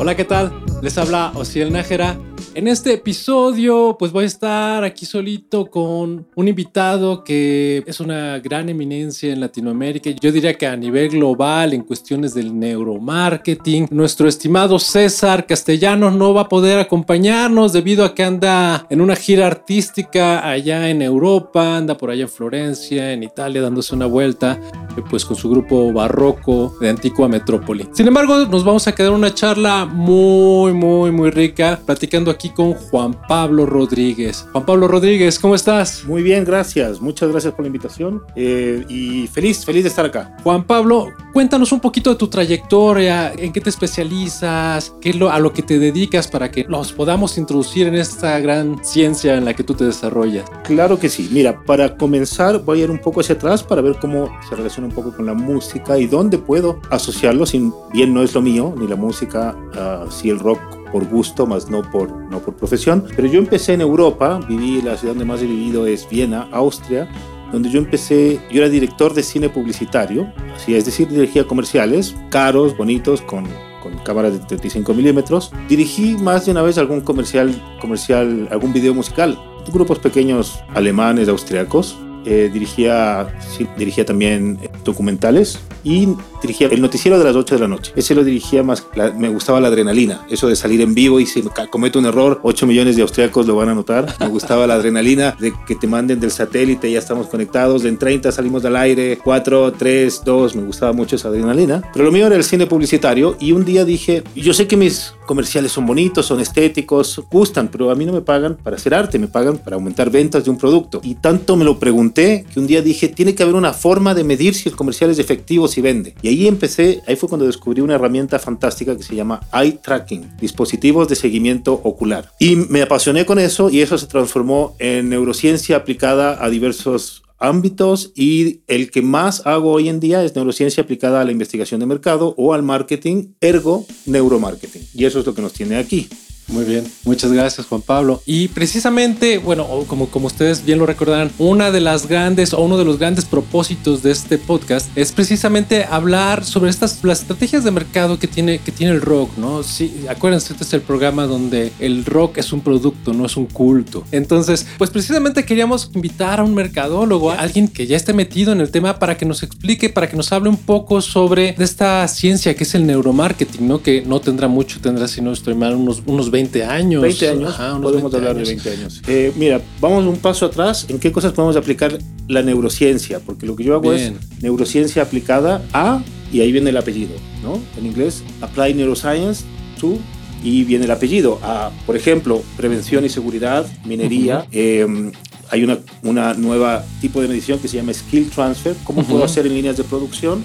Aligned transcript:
Hola, 0.00 0.14
¿qué 0.14 0.24
tal? 0.24 0.52
Les 0.80 0.96
habla 0.96 1.32
Osiel 1.34 1.72
Nájera. 1.72 2.16
En 2.58 2.66
este 2.66 2.94
episodio, 2.94 3.94
pues 3.96 4.10
voy 4.10 4.24
a 4.24 4.26
estar 4.26 4.82
aquí 4.82 5.06
solito 5.06 5.66
con 5.66 6.26
un 6.34 6.48
invitado 6.48 7.22
que 7.22 7.84
es 7.86 8.00
una 8.00 8.40
gran 8.40 8.68
eminencia 8.68 9.32
en 9.32 9.38
Latinoamérica. 9.38 10.10
Yo 10.20 10.32
diría 10.32 10.54
que 10.54 10.66
a 10.66 10.74
nivel 10.74 11.10
global, 11.10 11.72
en 11.72 11.82
cuestiones 11.82 12.34
del 12.34 12.58
neuromarketing, 12.58 13.86
nuestro 13.92 14.26
estimado 14.26 14.80
César 14.80 15.46
Castellanos 15.46 16.14
no 16.14 16.34
va 16.34 16.40
a 16.40 16.48
poder 16.48 16.80
acompañarnos 16.80 17.72
debido 17.72 18.04
a 18.04 18.12
que 18.12 18.24
anda 18.24 18.84
en 18.90 19.02
una 19.02 19.14
gira 19.14 19.46
artística 19.46 20.44
allá 20.44 20.90
en 20.90 21.00
Europa, 21.00 21.76
anda 21.76 21.96
por 21.96 22.10
allá 22.10 22.22
en 22.22 22.28
Florencia, 22.28 23.12
en 23.12 23.22
Italia, 23.22 23.62
dándose 23.62 23.94
una 23.94 24.06
vuelta, 24.06 24.60
pues 25.08 25.24
con 25.24 25.36
su 25.36 25.48
grupo 25.48 25.92
barroco 25.92 26.74
de 26.80 26.88
Antigua 26.88 27.28
Metrópoli. 27.28 27.88
Sin 27.92 28.08
embargo, 28.08 28.46
nos 28.46 28.64
vamos 28.64 28.88
a 28.88 28.96
quedar 28.96 29.12
una 29.12 29.32
charla 29.32 29.84
muy, 29.84 30.72
muy, 30.72 31.12
muy 31.12 31.30
rica, 31.30 31.78
platicando 31.86 32.32
aquí 32.32 32.47
con 32.50 32.74
Juan 32.74 33.16
Pablo 33.28 33.66
Rodríguez. 33.66 34.46
Juan 34.52 34.66
Pablo 34.66 34.88
Rodríguez, 34.88 35.38
¿cómo 35.38 35.54
estás? 35.54 36.04
Muy 36.06 36.22
bien, 36.22 36.44
gracias. 36.44 37.00
Muchas 37.00 37.30
gracias 37.30 37.54
por 37.54 37.62
la 37.62 37.68
invitación 37.68 38.22
eh, 38.36 38.84
y 38.88 39.26
feliz, 39.26 39.64
feliz 39.64 39.84
de 39.84 39.88
estar 39.88 40.06
acá. 40.06 40.36
Juan 40.42 40.64
Pablo, 40.64 41.08
cuéntanos 41.32 41.72
un 41.72 41.80
poquito 41.80 42.10
de 42.10 42.16
tu 42.16 42.28
trayectoria, 42.28 43.32
en 43.32 43.52
qué 43.52 43.60
te 43.60 43.70
especializas, 43.70 44.94
qué 45.00 45.10
es 45.10 45.16
lo, 45.16 45.30
a 45.30 45.38
lo 45.38 45.52
que 45.52 45.62
te 45.62 45.78
dedicas 45.78 46.28
para 46.28 46.50
que 46.50 46.64
nos 46.64 46.92
podamos 46.92 47.38
introducir 47.38 47.86
en 47.86 47.94
esta 47.94 48.38
gran 48.40 48.84
ciencia 48.84 49.36
en 49.36 49.44
la 49.44 49.54
que 49.54 49.64
tú 49.64 49.74
te 49.74 49.84
desarrollas. 49.84 50.48
Claro 50.64 50.98
que 50.98 51.08
sí. 51.08 51.28
Mira, 51.32 51.62
para 51.64 51.96
comenzar 51.96 52.62
voy 52.64 52.80
a 52.80 52.84
ir 52.84 52.90
un 52.90 52.98
poco 52.98 53.20
hacia 53.20 53.34
atrás 53.34 53.62
para 53.62 53.82
ver 53.82 53.96
cómo 54.00 54.28
se 54.48 54.56
relaciona 54.56 54.88
un 54.88 54.94
poco 54.94 55.14
con 55.14 55.26
la 55.26 55.34
música 55.34 55.98
y 55.98 56.06
dónde 56.06 56.38
puedo 56.38 56.80
asociarlo, 56.90 57.46
si 57.46 57.70
bien 57.92 58.14
no 58.14 58.22
es 58.22 58.34
lo 58.34 58.42
mío, 58.42 58.74
ni 58.78 58.86
la 58.86 58.96
música, 58.96 59.56
uh, 59.74 60.10
si 60.10 60.30
el 60.30 60.38
rock 60.38 60.60
por 60.90 61.06
gusto, 61.06 61.46
más 61.46 61.70
no 61.70 61.82
por, 61.82 62.10
no 62.10 62.40
por 62.40 62.54
profesión. 62.54 63.04
Pero 63.14 63.28
yo 63.28 63.38
empecé 63.38 63.74
en 63.74 63.80
Europa, 63.80 64.40
viví, 64.48 64.82
la 64.82 64.96
ciudad 64.96 65.14
donde 65.14 65.24
más 65.24 65.42
he 65.42 65.46
vivido 65.46 65.86
es 65.86 66.08
Viena, 66.08 66.48
Austria, 66.52 67.08
donde 67.52 67.70
yo 67.70 67.78
empecé, 67.78 68.40
yo 68.50 68.60
era 68.60 68.68
director 68.68 69.14
de 69.14 69.22
cine 69.22 69.48
publicitario, 69.48 70.30
así 70.54 70.74
es 70.74 70.84
decir, 70.84 71.08
dirigía 71.08 71.44
comerciales 71.44 72.14
caros, 72.30 72.76
bonitos, 72.76 73.22
con, 73.22 73.46
con 73.82 73.96
cámaras 74.04 74.32
de 74.34 74.38
35 74.40 74.92
milímetros. 74.94 75.50
Dirigí 75.68 76.16
más 76.16 76.46
de 76.46 76.52
una 76.52 76.62
vez 76.62 76.78
algún 76.78 77.00
comercial, 77.00 77.54
comercial, 77.80 78.48
algún 78.50 78.72
video 78.72 78.94
musical, 78.94 79.38
grupos 79.72 79.98
pequeños 79.98 80.60
alemanes, 80.74 81.28
austriacos. 81.28 81.98
Eh, 82.24 82.50
dirigía, 82.52 83.28
sí, 83.56 83.66
dirigía 83.78 84.04
también 84.04 84.58
documentales 84.84 85.58
y 85.84 86.08
dirigía 86.40 86.68
el 86.68 86.80
noticiero 86.80 87.18
de 87.18 87.24
las 87.24 87.36
8 87.36 87.54
de 87.56 87.60
la 87.60 87.68
noche. 87.68 87.92
Ese 87.96 88.14
lo 88.14 88.24
dirigía 88.24 88.62
más, 88.62 88.86
me 89.16 89.28
gustaba 89.28 89.60
la 89.60 89.68
adrenalina, 89.68 90.26
eso 90.28 90.48
de 90.48 90.56
salir 90.56 90.80
en 90.80 90.94
vivo 90.94 91.20
y 91.20 91.26
si 91.26 91.42
cometo 91.70 91.98
un 91.98 92.06
error, 92.06 92.40
8 92.42 92.66
millones 92.66 92.96
de 92.96 93.02
austriacos 93.02 93.46
lo 93.46 93.56
van 93.56 93.68
a 93.68 93.74
notar. 93.74 94.14
Me 94.20 94.28
gustaba 94.28 94.66
la 94.66 94.74
adrenalina 94.74 95.36
de 95.38 95.52
que 95.66 95.74
te 95.74 95.86
manden 95.86 96.20
del 96.20 96.30
satélite, 96.30 96.90
ya 96.90 96.98
estamos 96.98 97.26
conectados, 97.26 97.84
en 97.84 97.98
30 97.98 98.32
salimos 98.32 98.62
del 98.62 98.76
aire, 98.76 99.18
4, 99.22 99.72
3, 99.72 100.22
2, 100.24 100.56
me 100.56 100.62
gustaba 100.62 100.92
mucho 100.92 101.16
esa 101.16 101.28
adrenalina. 101.28 101.82
Pero 101.92 102.04
lo 102.04 102.12
mío 102.12 102.26
era 102.26 102.36
el 102.36 102.44
cine 102.44 102.66
publicitario 102.66 103.36
y 103.38 103.52
un 103.52 103.64
día 103.64 103.84
dije, 103.84 104.22
yo 104.34 104.52
sé 104.54 104.66
que 104.66 104.76
mis 104.76 105.14
comerciales 105.28 105.70
son 105.70 105.86
bonitos, 105.86 106.26
son 106.26 106.40
estéticos, 106.40 107.22
gustan, 107.30 107.68
pero 107.68 107.90
a 107.90 107.94
mí 107.94 108.06
no 108.06 108.12
me 108.12 108.22
pagan 108.22 108.56
para 108.56 108.76
hacer 108.76 108.94
arte, 108.94 109.18
me 109.18 109.28
pagan 109.28 109.58
para 109.58 109.76
aumentar 109.76 110.10
ventas 110.10 110.42
de 110.42 110.50
un 110.50 110.56
producto. 110.56 111.00
Y 111.04 111.16
tanto 111.16 111.54
me 111.54 111.64
lo 111.64 111.78
pregunté 111.78 112.46
que 112.52 112.58
un 112.58 112.66
día 112.66 112.80
dije, 112.80 113.08
tiene 113.08 113.34
que 113.34 113.42
haber 113.42 113.54
una 113.54 113.74
forma 113.74 114.14
de 114.14 114.24
medir 114.24 114.54
si 114.54 114.68
el 114.68 114.74
comercial 114.74 115.10
es 115.10 115.18
efectivo, 115.18 115.68
si 115.68 115.82
vende. 115.82 116.14
Y 116.22 116.28
ahí 116.28 116.48
empecé, 116.48 117.02
ahí 117.06 117.14
fue 117.14 117.28
cuando 117.28 117.46
descubrí 117.46 117.82
una 117.82 117.94
herramienta 117.94 118.38
fantástica 118.38 118.96
que 118.96 119.02
se 119.02 119.14
llama 119.14 119.40
Eye 119.52 119.78
Tracking, 119.82 120.36
dispositivos 120.40 121.08
de 121.08 121.14
seguimiento 121.14 121.74
ocular. 121.74 122.32
Y 122.38 122.56
me 122.56 122.80
apasioné 122.80 123.26
con 123.26 123.38
eso 123.38 123.68
y 123.68 123.82
eso 123.82 123.98
se 123.98 124.06
transformó 124.06 124.74
en 124.78 125.10
neurociencia 125.10 125.76
aplicada 125.76 126.42
a 126.42 126.48
diversos 126.48 127.22
ámbitos 127.38 128.12
y 128.14 128.60
el 128.66 128.90
que 128.90 129.02
más 129.02 129.46
hago 129.46 129.72
hoy 129.72 129.88
en 129.88 130.00
día 130.00 130.24
es 130.24 130.34
neurociencia 130.34 130.82
aplicada 130.82 131.20
a 131.20 131.24
la 131.24 131.32
investigación 131.32 131.80
de 131.80 131.86
mercado 131.86 132.34
o 132.36 132.54
al 132.54 132.62
marketing, 132.62 133.34
ergo 133.40 133.86
neuromarketing. 134.06 134.82
Y 134.94 135.04
eso 135.04 135.20
es 135.20 135.26
lo 135.26 135.34
que 135.34 135.42
nos 135.42 135.52
tiene 135.52 135.76
aquí. 135.76 136.08
Muy 136.48 136.64
bien, 136.64 136.90
muchas 137.04 137.30
gracias 137.30 137.66
Juan 137.66 137.82
Pablo. 137.82 138.22
Y 138.24 138.48
precisamente, 138.48 139.36
bueno, 139.36 139.66
como, 139.86 140.08
ustedes 140.26 140.64
bien 140.64 140.78
lo 140.78 140.86
recordarán, 140.86 141.30
una 141.38 141.70
de 141.70 141.80
las 141.80 142.08
grandes 142.08 142.54
o 142.54 142.62
uno 142.62 142.78
de 142.78 142.86
los 142.86 142.98
grandes 142.98 143.26
propósitos 143.26 144.02
de 144.02 144.12
este 144.12 144.38
podcast 144.38 144.88
es 144.96 145.12
precisamente 145.12 145.84
hablar 145.84 146.44
sobre 146.44 146.70
estas 146.70 147.04
las 147.04 147.20
estrategias 147.20 147.64
de 147.64 147.70
mercado 147.70 148.18
que 148.18 148.26
tiene, 148.26 148.60
que 148.60 148.72
tiene 148.72 148.94
el 148.94 149.02
rock, 149.02 149.36
¿no? 149.36 149.62
Sí, 149.62 150.06
acuérdense, 150.08 150.54
este 150.54 150.64
es 150.64 150.72
el 150.72 150.80
programa 150.80 151.26
donde 151.26 151.70
el 151.80 152.06
rock 152.06 152.38
es 152.38 152.50
un 152.54 152.62
producto, 152.62 153.12
no 153.12 153.26
es 153.26 153.36
un 153.36 153.44
culto. 153.44 154.04
Entonces, 154.10 154.66
pues 154.78 154.88
precisamente 154.88 155.44
queríamos 155.44 155.90
invitar 155.94 156.40
a 156.40 156.44
un 156.44 156.54
mercadólogo, 156.54 157.30
a 157.30 157.34
alguien 157.34 157.68
que 157.68 157.86
ya 157.86 157.96
esté 157.96 158.14
metido 158.14 158.52
en 158.52 158.62
el 158.62 158.70
tema 158.70 158.98
para 158.98 159.18
que 159.18 159.26
nos 159.26 159.42
explique, 159.42 159.90
para 159.90 160.08
que 160.08 160.16
nos 160.16 160.32
hable 160.32 160.48
un 160.48 160.56
poco 160.56 161.02
sobre 161.02 161.54
esta 161.58 162.08
ciencia 162.08 162.54
que 162.54 162.64
es 162.64 162.74
el 162.74 162.86
neuromarketing, 162.86 163.68
¿no? 163.68 163.82
Que 163.82 164.00
no 164.00 164.20
tendrá 164.22 164.48
mucho, 164.48 164.80
tendrá, 164.80 165.08
si 165.08 165.20
no 165.20 165.32
estoy 165.32 165.54
mal, 165.54 165.74
unos, 165.74 166.02
unos 166.06 166.30
20 166.30 166.37
20 166.38 166.64
años. 166.64 167.02
20 167.02 167.28
años, 167.28 167.50
Ajá, 167.50 167.80
podemos 167.80 168.10
20 168.12 168.16
hablar 168.16 168.36
años. 168.36 168.48
de 168.48 168.54
20 168.54 168.70
años. 168.70 169.02
Eh, 169.06 169.32
mira, 169.36 169.60
vamos 169.80 170.04
un 170.06 170.18
paso 170.18 170.46
atrás. 170.46 170.86
¿En 170.88 170.98
qué 170.98 171.10
cosas 171.12 171.32
podemos 171.32 171.56
aplicar 171.56 171.98
la 172.28 172.42
neurociencia? 172.42 173.20
Porque 173.20 173.46
lo 173.46 173.56
que 173.56 173.64
yo 173.64 173.74
hago 173.74 173.90
Bien. 173.92 174.16
es 174.20 174.42
neurociencia 174.42 175.02
aplicada 175.02 175.62
a, 175.72 176.02
y 176.32 176.40
ahí 176.40 176.52
viene 176.52 176.70
el 176.70 176.76
apellido, 176.76 177.14
¿no? 177.42 177.60
En 177.78 177.86
inglés, 177.86 178.22
Apply 178.40 178.74
Neuroscience 178.74 179.44
to, 179.80 179.98
y 180.44 180.64
viene 180.64 180.84
el 180.84 180.90
apellido, 180.90 181.40
a, 181.42 181.70
por 181.86 181.96
ejemplo, 181.96 182.42
prevención 182.56 183.04
y 183.04 183.08
seguridad, 183.08 183.66
minería, 183.84 184.38
uh 184.38 184.42
-huh. 184.42 184.48
eh, 184.52 185.12
hay 185.50 185.64
una, 185.64 185.78
una 186.02 186.34
nueva 186.34 186.84
tipo 187.00 187.20
de 187.22 187.28
medición 187.28 187.58
que 187.58 187.68
se 187.68 187.76
llama 187.78 187.92
Skill 187.92 188.30
Transfer, 188.30 188.76
cómo 188.84 189.00
uh 189.00 189.04
-huh. 189.04 189.08
puedo 189.08 189.24
hacer 189.24 189.46
en 189.46 189.54
líneas 189.54 189.76
de 189.76 189.84
producción 189.84 190.44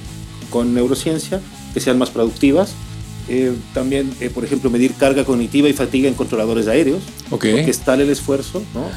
con 0.50 0.74
neurociencia 0.74 1.42
que 1.74 1.80
sean 1.80 1.98
más 1.98 2.10
productivas. 2.10 2.74
Eh, 3.30 3.54
también, 3.74 4.12
eh, 4.20 4.30
por 4.30 4.44
ejemplo, 4.44 4.70
medir 4.70 4.94
carga 4.96 5.24
cognitiva 5.24 5.70
y 5.70 5.74
fatiga 5.74 6.10
en 6.10 6.14
controladores 6.14 6.68
aéreos, 6.68 7.02
okay. 7.32 7.54
porque 7.54 7.72
es 7.72 7.80
tal 7.80 8.02
el 8.02 8.10
esfuerzo, 8.10 8.62
¿no? 8.74 8.88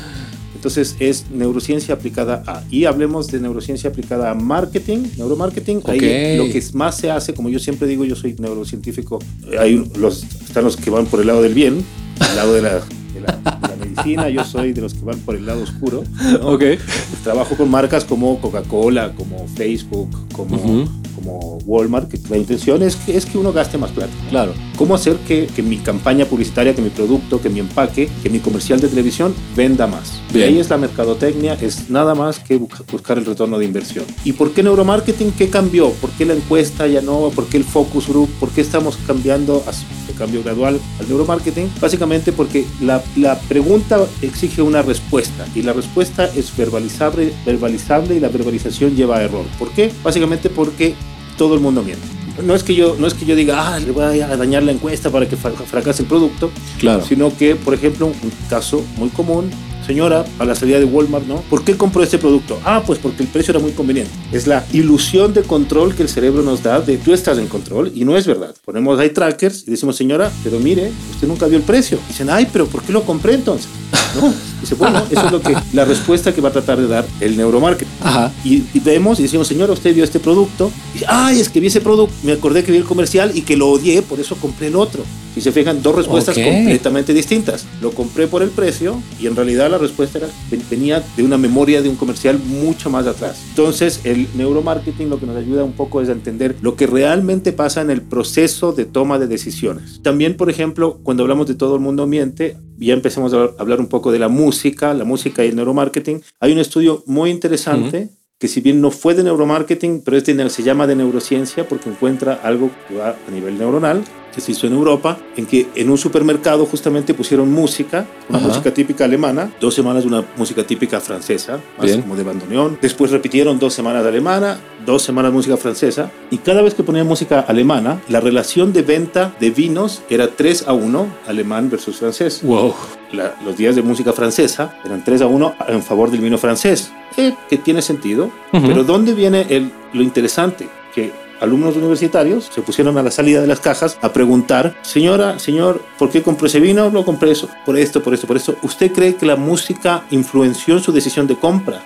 Entonces 0.54 0.97
es 0.98 1.31
neurociencia 1.31 1.94
aplicada 1.94 2.42
a. 2.47 2.64
Y 2.70 2.87
hablemos 2.87 3.28
de 3.28 3.38
neurociencia 3.38 3.91
aplicada 3.91 4.31
a 4.31 4.34
marketing, 4.34 5.04
neuromarketing. 5.16 5.78
Okay. 5.78 6.10
Ahí 6.10 6.37
lo 6.38 6.44
que 6.47 6.60
más 6.72 6.97
se 6.97 7.10
hace, 7.10 7.34
como 7.34 7.50
yo 7.50 7.59
siempre 7.60 7.87
digo, 7.87 8.04
yo 8.04 8.16
soy 8.16 8.34
neurocientífico, 8.38 9.20
hay 9.59 9.88
los, 9.97 10.25
están 10.25 10.64
los 10.64 10.76
que 10.76 10.91
van 10.91 11.06
por 11.06 11.20
el 11.20 11.28
lado 11.28 11.43
del 11.43 11.54
bien, 11.54 11.84
el 12.31 12.37
lado 12.37 12.54
de 12.54 12.62
la, 12.62 12.75
de 12.75 13.20
la, 13.20 13.37
de 13.37 13.69
la 13.69 13.76
medicina, 13.78 14.28
yo 14.28 14.44
soy 14.44 14.72
de 14.72 14.81
los 14.81 14.94
que 14.94 15.04
van 15.04 15.20
por 15.20 15.37
el 15.37 15.47
lado 15.47 15.62
oscuro. 15.62 16.03
¿no? 16.41 16.48
Okay. 16.48 16.78
Trabajo 17.22 17.56
con 17.56 17.70
marcas 17.70 18.04
como 18.04 18.41
Coca-Cola, 18.41 19.12
como 19.14 19.47
Facebook, 19.47 20.10
como... 20.32 20.56
Uh 20.56 20.84
-huh 20.84 21.06
como 21.26 21.59
Walmart, 21.66 22.09
que 22.09 22.19
la 22.31 22.37
intención 22.37 22.82
es 22.82 22.97
que, 22.97 23.16
es 23.16 23.26
que 23.26 23.38
uno 23.38 23.53
gaste 23.53 23.76
más 23.78 23.91
plata. 23.91 24.12
Claro. 24.31 24.54
¿Cómo 24.76 24.94
hacer 24.94 25.16
que, 25.26 25.47
que, 25.47 25.62
mi 25.62 25.78
campaña 25.78 26.25
publicitaria, 26.25 26.75
que 26.75 26.82
mi 26.82 26.90
producto, 26.90 27.40
que 27.40 27.49
mi 27.49 27.61
empaque, 27.61 28.08
que 28.23 28.31
mi 28.31 28.38
comercial 28.38 28.81
de 28.81 28.88
televisión 28.88 29.34
venda 29.56 29.87
más? 29.87 30.20
Y 30.32 30.43
ahí 30.43 30.58
es 30.58 30.70
la 30.70 30.76
mercadotecnia, 30.76 31.55
es 31.55 31.90
nada 31.90 32.14
más 32.14 32.38
que 32.38 32.56
buscar 32.56 33.19
el 33.19 33.26
retorno 33.26 33.58
de 33.58 33.64
inversión. 33.64 34.05
¿Y 34.25 34.32
por 34.32 34.52
qué 34.52 34.62
neuromarketing? 34.62 35.32
¿Qué 35.32 35.49
cambió? 35.49 35.90
¿Por 35.93 36.11
qué 36.11 36.25
la 36.25 36.34
encuesta 36.34 36.87
ya 36.87 37.00
no? 37.00 37.31
¿Por 37.34 37.46
qué 37.46 37.56
el 37.56 37.64
focus 37.64 38.08
group? 38.08 38.29
¿Por 38.38 38.50
qué 38.50 38.61
estamos 38.61 38.99
cambiando 39.06 39.64
de 40.06 40.14
cambio 40.14 40.43
gradual 40.43 40.79
al 41.00 41.08
neuromarketing? 41.08 41.70
Básicamente 41.81 42.32
porque 42.32 42.64
la, 42.81 43.02
la 43.17 43.38
pregunta 43.40 44.06
exige 44.22 44.62
una 44.62 44.82
respuesta 44.82 45.46
y 45.55 45.62
la 45.62 45.72
respuesta 45.72 46.26
es 46.37 46.55
verbalizable, 46.56 47.32
verbalizable 47.44 48.14
y 48.14 48.20
la 48.20 48.29
verbalización 48.29 48.94
lleva 48.94 49.17
a 49.19 49.22
error. 49.22 49.44
¿Por 49.58 49.70
qué? 49.70 49.90
Básicamente 50.05 50.50
porque 50.50 50.94
todo 51.37 51.55
el 51.55 51.61
mundo 51.61 51.83
miente. 51.83 52.06
No 52.44 52.55
es 52.55 52.62
que 52.62 52.75
yo, 52.75 52.97
no 52.99 53.06
es 53.06 53.15
que 53.15 53.25
yo 53.25 53.35
diga, 53.35 53.75
ah, 53.75 53.79
le 53.79 53.93
voy 53.93 54.21
a 54.21 54.37
dañar 54.37 54.62
la 54.62 54.73
encuesta 54.73 55.11
para 55.11 55.27
que 55.27 55.37
fracase 55.37 56.03
el 56.03 56.09
producto, 56.09 56.50
claro. 56.79 57.03
sino 57.03 57.35
que, 57.35 57.56
por 57.56 57.73
ejemplo, 57.73 58.06
un 58.06 58.33
caso 58.49 58.85
muy 58.99 59.09
común 59.09 59.50
señora, 59.87 60.25
a 60.38 60.44
la 60.44 60.55
salida 60.55 60.81
de 60.81 60.85
Walmart, 60.85 61.27
¿no? 61.27 61.37
¿Por 61.43 61.65
qué 61.65 61.77
compró 61.77 62.03
este 62.03 62.19
producto? 62.19 62.59
Ah, 62.65 62.83
pues 62.85 62.99
porque 62.99 63.23
el 63.23 63.29
precio 63.29 63.53
era 63.53 63.61
muy 63.61 63.71
conveniente. 63.71 64.11
Es 64.33 64.47
la 64.47 64.67
ilusión 64.73 65.33
de 65.33 65.43
control 65.43 65.94
que 65.94 66.03
el 66.03 66.09
cerebro 66.09 66.43
nos 66.43 66.62
da 66.62 66.81
de 66.81 66.97
tú 66.99 67.12
estás 67.12 67.39
en 67.39 67.47
control 67.47 67.93
y 67.94 68.05
no 68.05 68.17
es 68.17 68.27
verdad. 68.27 68.55
Ponemos 68.65 68.99
ahí 68.99 69.11
trackers 69.11 69.62
y 69.67 69.71
decimos, 69.71 69.97
señora, 69.97 70.31
pero 70.43 70.59
mire, 70.59 70.91
usted 71.12 71.29
nunca 71.29 71.47
vio 71.47 71.56
el 71.56 71.62
precio. 71.62 71.99
Dicen, 72.09 72.29
ay, 72.31 72.49
pero 72.53 72.67
¿por 72.67 72.82
qué 72.82 72.93
lo 72.93 73.05
compré 73.05 73.35
entonces? 73.35 73.69
¿No? 74.21 74.35
Dice, 74.69 74.75
bueno, 74.75 75.03
eso 75.11 75.27
es 75.27 75.33
lo 75.33 75.41
que, 75.41 75.55
la 75.73 75.85
respuesta 75.85 76.35
que 76.35 76.41
va 76.41 76.49
a 76.49 76.53
tratar 76.53 76.79
de 76.81 76.87
dar 76.89 77.07
el 77.21 77.37
neuromarketing. 77.37 77.93
Ajá. 78.03 78.33
Y, 78.45 78.65
y 78.75 78.81
vemos 78.81 79.19
y 79.21 79.23
decimos, 79.23 79.47
señora, 79.47 79.73
usted 79.73 79.95
vio 79.95 80.05
este 80.05 80.19
producto. 80.21 80.71
Y, 80.99 81.05
ay, 81.07 81.41
es 81.41 81.49
que 81.49 81.61
vi 81.61 81.69
ese 81.69 81.81
producto, 81.81 82.15
me 82.23 82.33
acordé 82.33 82.65
que 82.65 82.73
vi 82.73 82.79
el 82.79 82.85
comercial 82.85 83.31
y 83.35 83.43
que 83.43 83.57
lo 83.57 83.69
odié, 83.69 84.03
por 84.03 84.19
eso 84.21 84.37
compré 84.37 84.67
el 84.69 84.77
otro. 84.77 85.03
Y 85.37 85.43
se 85.43 85.53
fijan, 85.53 85.83
dos 85.83 85.95
respuestas 85.95 86.35
completamente 86.63 87.13
distintas. 87.13 87.67
Lo 87.83 87.91
compré 87.91 88.27
por 88.27 88.43
el 88.43 88.49
precio 88.49 89.03
y 89.21 89.27
en 89.27 89.37
realidad 89.37 89.71
la 89.71 89.77
respuesta 89.77 90.17
era, 90.17 90.29
ven- 90.51 90.63
venía 90.71 91.03
de 91.15 91.23
una 91.23 91.37
memoria 91.37 91.83
de 91.83 91.91
un 91.91 91.97
comercial 91.97 92.39
mucho 92.39 92.89
más 92.89 93.07
atrás. 93.07 93.37
Entonces, 93.51 94.01
el 94.05 94.29
neuromarketing 94.35 95.11
lo 95.11 95.21
que 95.21 95.27
nos 95.27 95.37
ayuda 95.37 95.63
un 95.63 95.73
poco 95.73 96.01
es 96.01 96.09
a 96.09 96.13
entender 96.13 96.57
lo 96.63 96.75
que 96.75 96.87
realmente 96.87 97.53
pasa 97.53 97.83
en 97.83 97.91
el 97.91 98.01
proceso 98.01 98.73
de 98.73 98.87
toma 98.87 99.19
de 99.19 99.27
decisiones. 99.27 100.01
También, 100.03 100.39
por 100.39 100.49
ejemplo, 100.49 101.01
cuando 101.03 101.23
hablamos 101.25 101.47
de 101.47 101.55
todo 101.55 101.75
el 101.75 101.83
mundo 101.83 102.05
ambiente, 102.05 102.57
ya 102.78 102.94
empecemos 102.94 103.32
a 103.32 103.50
hablar 103.58 103.81
un 103.81 103.88
poco 103.88 104.12
de 104.12 104.19
la 104.19 104.28
música, 104.28 104.94
la 104.94 105.05
música 105.05 105.44
y 105.44 105.49
el 105.49 105.56
neuromarketing. 105.56 106.23
Hay 106.40 106.52
un 106.52 106.58
estudio 106.58 107.02
muy 107.06 107.31
interesante 107.31 108.11
que 108.38 108.49
si 108.49 108.61
bien 108.61 108.81
no 108.81 108.90
fue 108.90 109.14
de 109.14 109.25
neuromarketing, 109.25 110.02
pero 110.02 110.17
este 110.17 110.50
se 110.50 110.62
llama 110.62 110.87
de 110.87 110.96
neurociencia 110.96 111.67
porque 111.67 111.88
encuentra 111.88 112.34
algo 112.43 112.70
que 112.87 112.96
va 112.96 113.17
a 113.26 113.31
nivel 113.31 113.58
neuronal, 113.58 114.05
que 114.37 114.43
se 114.43 114.53
hizo 114.53 114.67
en 114.67 114.75
Europa, 114.75 115.17
en 115.35 115.47
que 115.47 115.67
en 115.75 115.88
un 115.88 115.97
supermercado 115.97 116.67
justamente 116.67 117.15
pusieron 117.15 117.50
música, 117.50 118.06
una 118.29 118.38
Ajá. 118.38 118.49
música 118.49 118.71
típica 118.73 119.06
alemana, 119.06 119.50
dos 119.61 119.75
semanas 119.75 120.05
una 120.05 120.23
música 120.37 120.62
típica 120.65 121.00
francesa, 121.00 121.59
más 121.79 121.87
Bien. 121.87 122.03
como 122.03 122.15
de 122.17 122.23
bandoneón, 122.23 122.79
después 122.83 123.11
repitieron 123.11 123.59
dos 123.59 123.73
semanas 123.73 124.03
de 124.03 124.11
alemana, 124.11 124.59
dos 124.85 125.03
semanas 125.03 125.33
música 125.33 125.56
francesa, 125.56 126.11
y 126.31 126.37
cada 126.38 126.61
vez 126.61 126.75
que 126.75 126.83
ponían 126.83 127.06
música 127.06 127.41
alemana, 127.41 128.03
la 128.11 128.21
relación 128.21 128.75
de 128.75 128.83
venta 128.83 129.35
de 129.41 129.50
vinos 129.50 130.03
era 130.11 130.29
3 130.29 130.69
a 130.69 130.75
1, 130.75 131.06
alemán 131.27 131.71
versus 131.71 131.97
francés 131.97 132.41
Wow. 132.43 132.75
la- 133.12 133.35
los 133.43 133.56
días 133.56 133.75
de 133.75 133.81
música 133.81 134.12
francesa 134.12 134.77
eran 134.85 135.03
3 135.03 135.23
a 135.23 135.27
1 135.29 135.55
en 135.69 135.82
favor 135.82 136.11
del 136.11 136.21
vino 136.21 136.37
francés, 136.37 136.93
eh, 137.17 137.32
que 137.49 137.56
tiene 137.56 137.81
sentido. 137.81 138.31
Ujú. 138.53 138.67
Pero 138.67 138.85
¿dónde 138.85 139.15
viene 139.15 139.47
el, 139.49 139.73
lo 139.94 140.03
interesante? 140.03 140.69
Que 140.96 141.12
alumnos 141.40 141.76
universitarios 141.76 142.50
se 142.52 142.62
pusieron 142.62 142.96
a 142.96 143.02
la 143.02 143.10
salida 143.10 143.43
de 143.43 143.46
las 143.46 143.60
cajas 143.60 143.98
a 144.00 144.12
preguntar, 144.14 144.75
señora, 144.81 145.38
señor, 145.38 145.82
¿por 145.98 146.10
qué 146.10 146.22
compró 146.22 146.46
ese 146.46 146.58
vino? 146.58 146.88
Lo 146.88 147.04
compré 147.04 147.32
eso, 147.32 147.50
por 147.66 147.76
esto, 147.76 148.02
por 148.02 148.14
esto, 148.14 148.26
por 148.26 148.37
esto. 148.37 148.56
¿Usted 148.62 148.90
cree 148.93 149.14
que 149.14 149.26
la 149.26 149.37
música 149.37 150.04
influenció 150.10 150.75
en 150.75 150.82
su 150.82 150.93
decisión 150.93 151.26
de 151.26 151.37
compra? 151.37 151.84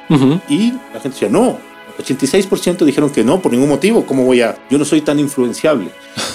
Y 0.48 0.70
la 0.94 1.00
gente 1.00 1.10
decía, 1.10 1.28
no. 1.28 1.58
86% 2.02 2.84
dijeron 2.84 3.10
que 3.10 3.24
no, 3.24 3.40
por 3.40 3.52
ningún 3.52 3.68
motivo. 3.68 4.04
¿Cómo 4.06 4.24
voy 4.24 4.40
a...? 4.42 4.56
Yo 4.70 4.78
no 4.78 4.84
soy 4.84 5.00
tan 5.00 5.18
influenciable. 5.18 5.90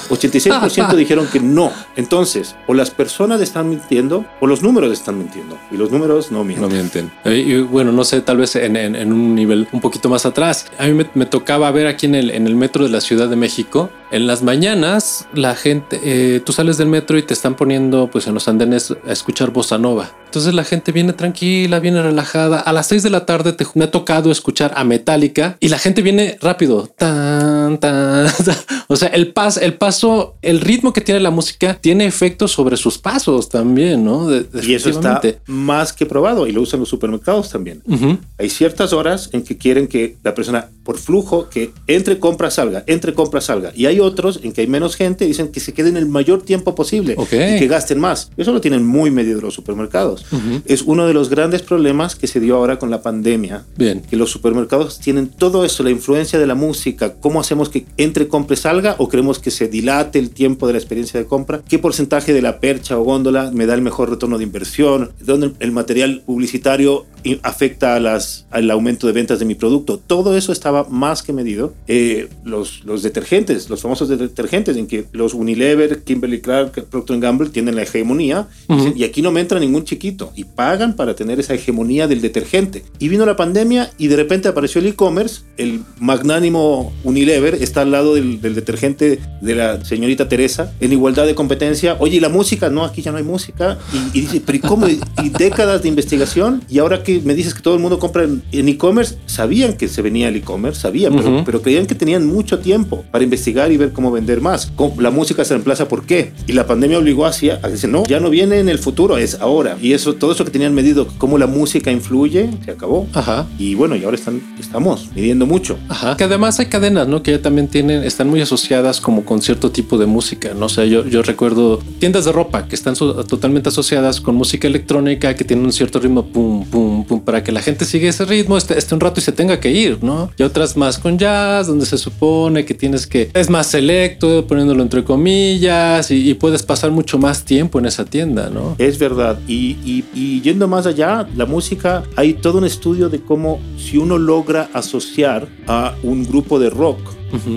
86% 0.10 0.94
dijeron 0.96 1.28
que 1.28 1.40
no. 1.40 1.72
Entonces, 1.96 2.56
o 2.68 2.74
las 2.74 2.92
personas 2.92 3.42
están 3.42 3.70
mintiendo 3.70 4.26
o 4.40 4.48
los 4.48 4.62
números 4.62 4.92
están 4.94 5.18
mintiendo. 5.18 5.58
Y 5.72 5.78
los 5.78 5.92
números 5.92 6.32
no 6.32 6.40
No 6.40 6.44
mienten. 6.46 6.70
mienten. 6.72 7.12
Eh, 7.26 7.38
y 7.46 7.62
bueno, 7.62 7.92
no 7.92 8.04
sé, 8.04 8.22
tal 8.22 8.38
vez 8.38 8.56
en, 8.56 8.76
en- 8.76 8.96
en 8.96 9.12
un 9.14 9.36
nivel 9.36 9.68
un 9.72 9.82
poquito 9.82 10.10
más 10.10 10.26
atrás. 10.26 10.68
A 10.78 10.86
mí 10.88 10.94
me, 10.94 11.10
me 11.14 11.26
tocaba 11.26 11.70
ver 11.72 11.88
aquí 11.88 12.06
en 12.06 12.16
el, 12.16 12.32
en 12.32 12.48
el 12.48 12.56
metro 12.56 12.84
de 12.84 12.90
la 12.90 13.02
Ciudad 13.02 13.28
de 13.30 13.36
México. 13.36 13.90
En 14.16 14.28
las 14.28 14.44
mañanas, 14.44 15.28
la 15.34 15.56
gente, 15.56 16.00
eh, 16.02 16.40
tú 16.40 16.54
sales 16.54 16.78
del 16.78 16.88
metro 16.88 17.18
y 17.18 17.22
te 17.24 17.34
están 17.34 17.56
poniendo, 17.58 18.10
pues 18.10 18.28
en 18.28 18.34
los 18.34 18.48
andenes, 18.48 18.96
a 19.06 19.12
escuchar 19.12 19.52
bossa 19.52 19.78
nova. 19.78 20.10
Entonces 20.24 20.54
la 20.54 20.64
gente 20.64 20.92
viene 20.94 21.12
tranquila, 21.14 21.80
viene 21.80 22.02
relajada. 22.02 22.60
A 22.60 22.72
las 22.74 22.88
6 22.88 23.04
de 23.04 23.10
la 23.10 23.26
tarde 23.26 23.52
te, 23.54 23.66
me 23.74 23.86
ha 23.86 23.92
tocado 23.92 24.32
escuchar 24.32 24.74
a 24.76 24.84
Metallica 24.86 25.58
y 25.60 25.68
la 25.70 25.78
gente 25.80 26.02
viene 26.02 26.38
rápido. 26.42 26.90
Tan, 26.98 27.78
tan, 27.80 28.28
tan. 28.46 28.56
O 28.88 28.96
sea, 28.98 29.08
el, 29.10 29.34
pas, 29.34 29.58
el 29.58 29.74
paso, 29.74 30.36
el 30.44 30.62
ritmo 30.62 30.94
que 30.94 31.02
tiene 31.02 31.20
la 31.20 31.32
música 31.32 31.74
tiene 31.82 32.06
efectos 32.06 32.52
sobre 32.52 32.78
sus 32.78 33.00
pasos 33.00 33.50
también, 33.50 34.06
¿no? 34.06 34.28
De- 34.28 34.46
Y 34.62 34.76
eso 34.76 34.90
está 34.92 35.20
más 35.48 35.92
que 35.92 36.06
probado 36.06 36.46
y 36.46 36.52
lo 36.52 36.62
usan 36.62 36.82
los 36.82 36.90
supermercados 36.90 37.50
también. 37.50 37.82
Ujú. 37.88 38.20
Hay 38.38 38.50
ciertas 38.50 38.94
horas 38.94 39.30
en 39.34 39.42
que 39.44 39.58
quieren 39.58 39.88
que 39.88 40.18
la 40.24 40.36
persona, 40.36 40.70
por 40.84 41.00
flujo, 41.00 41.50
que 41.50 41.72
entre, 41.88 42.20
compra, 42.20 42.52
salga, 42.52 42.84
entre, 42.86 43.14
compra, 43.16 43.42
salga. 43.42 43.72
Y 43.76 43.88
hay 43.88 44.00
otros 44.06 44.40
en 44.44 44.54
que 44.54 44.62
hay 44.62 44.68
menos 44.68 44.96
gente, 44.96 45.26
dicen 45.26 45.50
que 45.50 45.60
se 45.60 45.74
queden 45.74 45.98
el 45.98 46.06
mayor 46.06 46.44
tiempo 46.44 46.76
posible 46.76 47.16
y 47.20 47.26
que 47.60 47.68
gasten 47.68 48.00
más. 48.00 48.32
Eso 48.38 48.54
lo 48.54 48.62
tienen 48.62 48.86
muy 48.86 49.12
medido 49.12 49.42
los 49.42 49.54
supermercados. 49.54 50.26
Ujú. 50.32 50.62
Es 50.66 50.84
uno 50.84 51.08
de 51.08 51.14
los 51.14 51.30
grandes 51.30 51.62
problemas 51.62 52.16
que 52.16 52.28
se 52.28 52.40
dio 52.40 52.56
ahora 52.56 52.80
con 52.80 52.90
la 52.90 53.02
pandemia. 53.02 53.66
Bien. 53.76 54.02
Que 54.02 54.16
los 54.16 54.32
supermercados 54.32 55.00
tienen 55.00 55.28
todo 55.28 55.66
eso, 55.66 55.84
la 55.84 55.90
influencia 55.90 56.40
de 56.40 56.48
la 56.48 56.56
música, 56.56 57.16
cómo 57.16 57.40
hacemos 57.40 57.70
que 57.70 57.86
entre, 57.98 58.28
compre, 58.28 58.56
salga 58.56 58.96
o 59.00 59.10
queremos 59.10 59.40
que 59.40 59.52
se 59.52 59.68
dilate 59.68 60.20
el 60.20 60.30
tiempo 60.30 60.68
de 60.68 60.74
la 60.74 60.80
experiencia 60.80 61.20
de 61.20 61.26
compra, 61.26 61.62
qué 61.68 61.80
porcentaje 61.80 62.34
de 62.34 62.42
la 62.42 62.60
percha 62.60 62.98
o 62.98 63.04
góndola 63.04 63.52
me 63.52 63.66
da 63.66 63.74
el 63.74 63.82
mejor 63.82 64.10
retorno 64.10 64.38
de 64.38 64.44
inversión, 64.44 65.12
dónde 65.20 65.52
el 65.60 65.72
material 65.72 66.24
publicitario 66.26 67.06
afecta 67.44 67.96
a 67.96 68.00
las, 68.00 68.46
al 68.52 68.70
aumento 68.72 69.08
de 69.08 69.14
ventas 69.14 69.40
de 69.40 69.46
mi 69.46 69.56
producto. 69.56 70.00
Todo 70.06 70.38
eso 70.38 70.52
estaba 70.52 70.86
más 70.90 71.24
que 71.24 71.34
medido. 71.34 71.74
Eh, 71.88 72.30
los, 72.44 72.84
los 72.86 73.04
detergentes, 73.04 73.70
los 73.70 73.82
famosos 73.82 74.10
detergentes, 74.10 74.78
en 74.78 74.88
que 74.88 75.06
los 75.12 75.34
Unilever, 75.34 76.04
Kimberly 76.04 76.42
Clark, 76.42 76.86
Procter 76.86 77.20
Gamble 77.20 77.50
tienen 77.50 77.76
la 77.76 77.84
hegemonía 77.84 78.48
Ujú. 78.68 78.94
y 78.96 79.04
aquí 79.04 79.22
no 79.22 79.32
me 79.32 79.42
entra 79.42 79.60
ningún 79.60 79.84
chiquito 79.84 80.32
y 80.36 80.44
pagan 80.44 80.96
para 80.96 81.16
tener 81.16 81.40
esa 81.40 81.54
hegemonía 81.54 82.08
del 82.08 82.22
detergente. 82.22 82.84
Y 83.00 83.10
vino 83.10 83.26
la 83.26 83.36
pandemia 83.36 83.90
y 83.98 84.08
de 84.08 84.16
repente 84.16 84.48
apareció 84.48 84.80
el 84.82 84.88
e-commerce, 84.88 85.42
el 85.58 85.82
magnánimo 86.00 86.94
Unilever 87.04 87.56
está 87.56 87.82
al 87.82 87.92
lado 87.92 88.16
del, 88.16 88.42
del 88.42 88.56
detergente 88.56 89.20
de 89.42 89.56
la 89.56 89.84
señorita 89.84 90.28
Teresa 90.30 90.74
en 90.80 90.92
igualdad 90.92 91.26
de 91.26 91.36
competencia. 91.36 91.96
Oye, 92.00 92.18
¿y 92.18 92.20
la 92.20 92.30
música? 92.30 92.70
No, 92.70 92.84
aquí 92.84 93.02
ya 93.02 93.12
no 93.12 93.18
hay 93.18 93.24
música. 93.24 93.78
Y, 94.14 94.20
y 94.20 94.22
dice, 94.22 94.42
pero 94.46 94.58
¿y 94.58 94.62
cómo? 94.62 94.88
Y 94.88 95.30
décadas 95.30 95.82
de 95.84 95.90
investigación 95.90 96.64
y 96.70 96.80
ahora 96.80 97.04
que 97.04 97.15
me 97.24 97.34
dices 97.36 97.54
que 97.54 97.62
todo 97.62 97.76
el 97.76 97.80
mundo 97.80 98.00
compra 98.00 98.24
en 98.24 98.70
e-commerce, 98.70 99.16
sabían 99.26 99.74
que 99.78 99.88
se 99.88 100.02
venía 100.02 100.28
el 100.30 100.36
e-commerce, 100.38 100.82
sabían, 100.82 101.16
pero, 101.16 101.34
Ujú. 101.36 101.44
pero 101.46 101.62
creían 101.62 101.86
que 101.86 101.96
tenían 101.96 102.26
mucho 102.26 102.60
tiempo 102.60 103.04
para 103.12 103.24
investigar 103.24 103.72
y 103.72 103.78
ver 103.78 103.92
cómo 103.92 104.12
vender 104.12 104.42
más. 104.42 104.72
La 104.98 105.12
música 105.12 105.44
se 105.46 105.54
reemplaza 105.54 105.88
por 105.88 106.06
qué. 106.06 106.32
Y 106.48 106.54
la 106.54 106.66
pandemia 106.68 106.98
obligó 107.00 107.26
hacia 107.26 107.60
a 107.64 107.70
decir, 107.70 107.90
no, 107.90 108.04
ya 108.06 108.20
no 108.20 108.30
viene 108.30 108.60
en 108.60 108.70
el 108.70 108.80
futuro, 108.80 109.18
es 109.18 109.36
ahora. 109.42 109.78
Y 109.82 109.94
eso, 109.94 110.16
todo 110.16 110.32
eso 110.32 110.44
que 110.46 110.52
tenían 110.52 110.74
medido, 110.74 111.08
cómo 111.18 111.38
la 111.38 111.48
música 111.48 111.92
influye, 111.92 112.50
se 112.64 112.72
acabó. 112.72 113.08
Ajá. 113.14 113.48
Y 113.60 113.76
bueno, 113.76 113.96
y 113.96 114.04
ahora 114.04 114.16
están, 114.18 114.42
estamos 114.60 115.10
midiendo 115.16 115.46
mucho. 115.46 115.78
Ajá. 115.90 116.18
Que 116.18 116.24
además 116.26 116.60
hay 116.60 116.68
cadenas, 116.68 117.08
¿no? 117.08 117.24
Que 117.24 117.32
ya 117.32 117.42
también 117.42 117.68
tienen, 117.68 118.04
están 118.04 118.30
muy 118.30 118.42
asociadas 118.42 119.00
como 119.02 119.24
con 119.26 119.42
cierto 119.42 119.72
tipo 119.72 119.98
de 119.98 120.06
música, 120.06 120.54
¿no? 120.54 120.66
O 120.66 120.70
sea, 120.70 120.86
yo, 120.86 121.06
yo 121.08 121.22
recuerdo 121.22 121.80
tiendas 122.00 122.26
de 122.26 122.32
ropa 122.32 122.68
que 122.68 122.76
están 122.76 122.96
so- 122.96 123.24
totalmente 123.26 123.70
asociadas 123.70 124.20
con 124.22 124.36
música 124.36 124.68
electrónica 124.68 125.36
que 125.36 125.44
tienen 125.44 125.66
un 125.66 125.72
cierto 125.74 126.00
ritmo, 126.00 126.26
pum, 126.26 126.66
pum, 126.66 127.05
para 127.26 127.44
que 127.44 127.52
la 127.52 127.62
gente 127.62 127.86
siga 127.86 128.10
ese 128.10 128.26
ritmo, 128.26 128.58
esté, 128.58 128.78
esté 128.78 128.94
un 128.94 129.02
rato 129.02 129.20
y 129.20 129.24
se 129.24 129.32
tenga 129.32 129.60
que 129.60 129.72
ir, 129.72 130.04
¿no? 130.04 130.30
Y 130.38 130.44
otras 130.44 130.76
más 130.78 130.98
con 130.98 131.18
jazz, 131.18 131.68
donde 131.68 131.86
se 131.86 131.98
supone 131.98 132.66
que 132.66 132.74
tienes 132.74 133.08
que, 133.08 133.30
es 133.34 133.50
más 133.50 133.68
selecto, 133.68 134.46
poniéndolo 134.48 134.82
entre 134.84 135.04
comillas, 135.04 136.12
y, 136.12 136.30
y 136.30 136.34
puedes 136.34 136.64
pasar 136.64 136.92
mucho 136.92 137.18
más 137.18 137.44
tiempo 137.44 137.80
en 137.80 137.86
esa 137.86 138.06
tienda, 138.06 138.50
¿no? 138.50 138.76
Es 138.78 138.98
verdad. 139.00 139.40
Y, 139.48 139.78
y- 139.86 140.04
y 140.14 140.42
yendo 140.42 140.68
más 140.68 140.86
allá, 140.86 141.28
la 141.36 141.46
música, 141.46 142.04
hay 142.16 142.34
todo 142.34 142.58
un 142.60 142.66
estudio 142.66 143.10
de 143.10 143.20
cómo 143.22 143.60
si 143.78 143.98
uno 143.98 144.18
logra 144.18 144.70
asociar 144.74 145.48
a 145.68 145.96
un 146.04 146.26
grupo 146.26 146.60
de 146.60 146.70
rock 146.70 147.00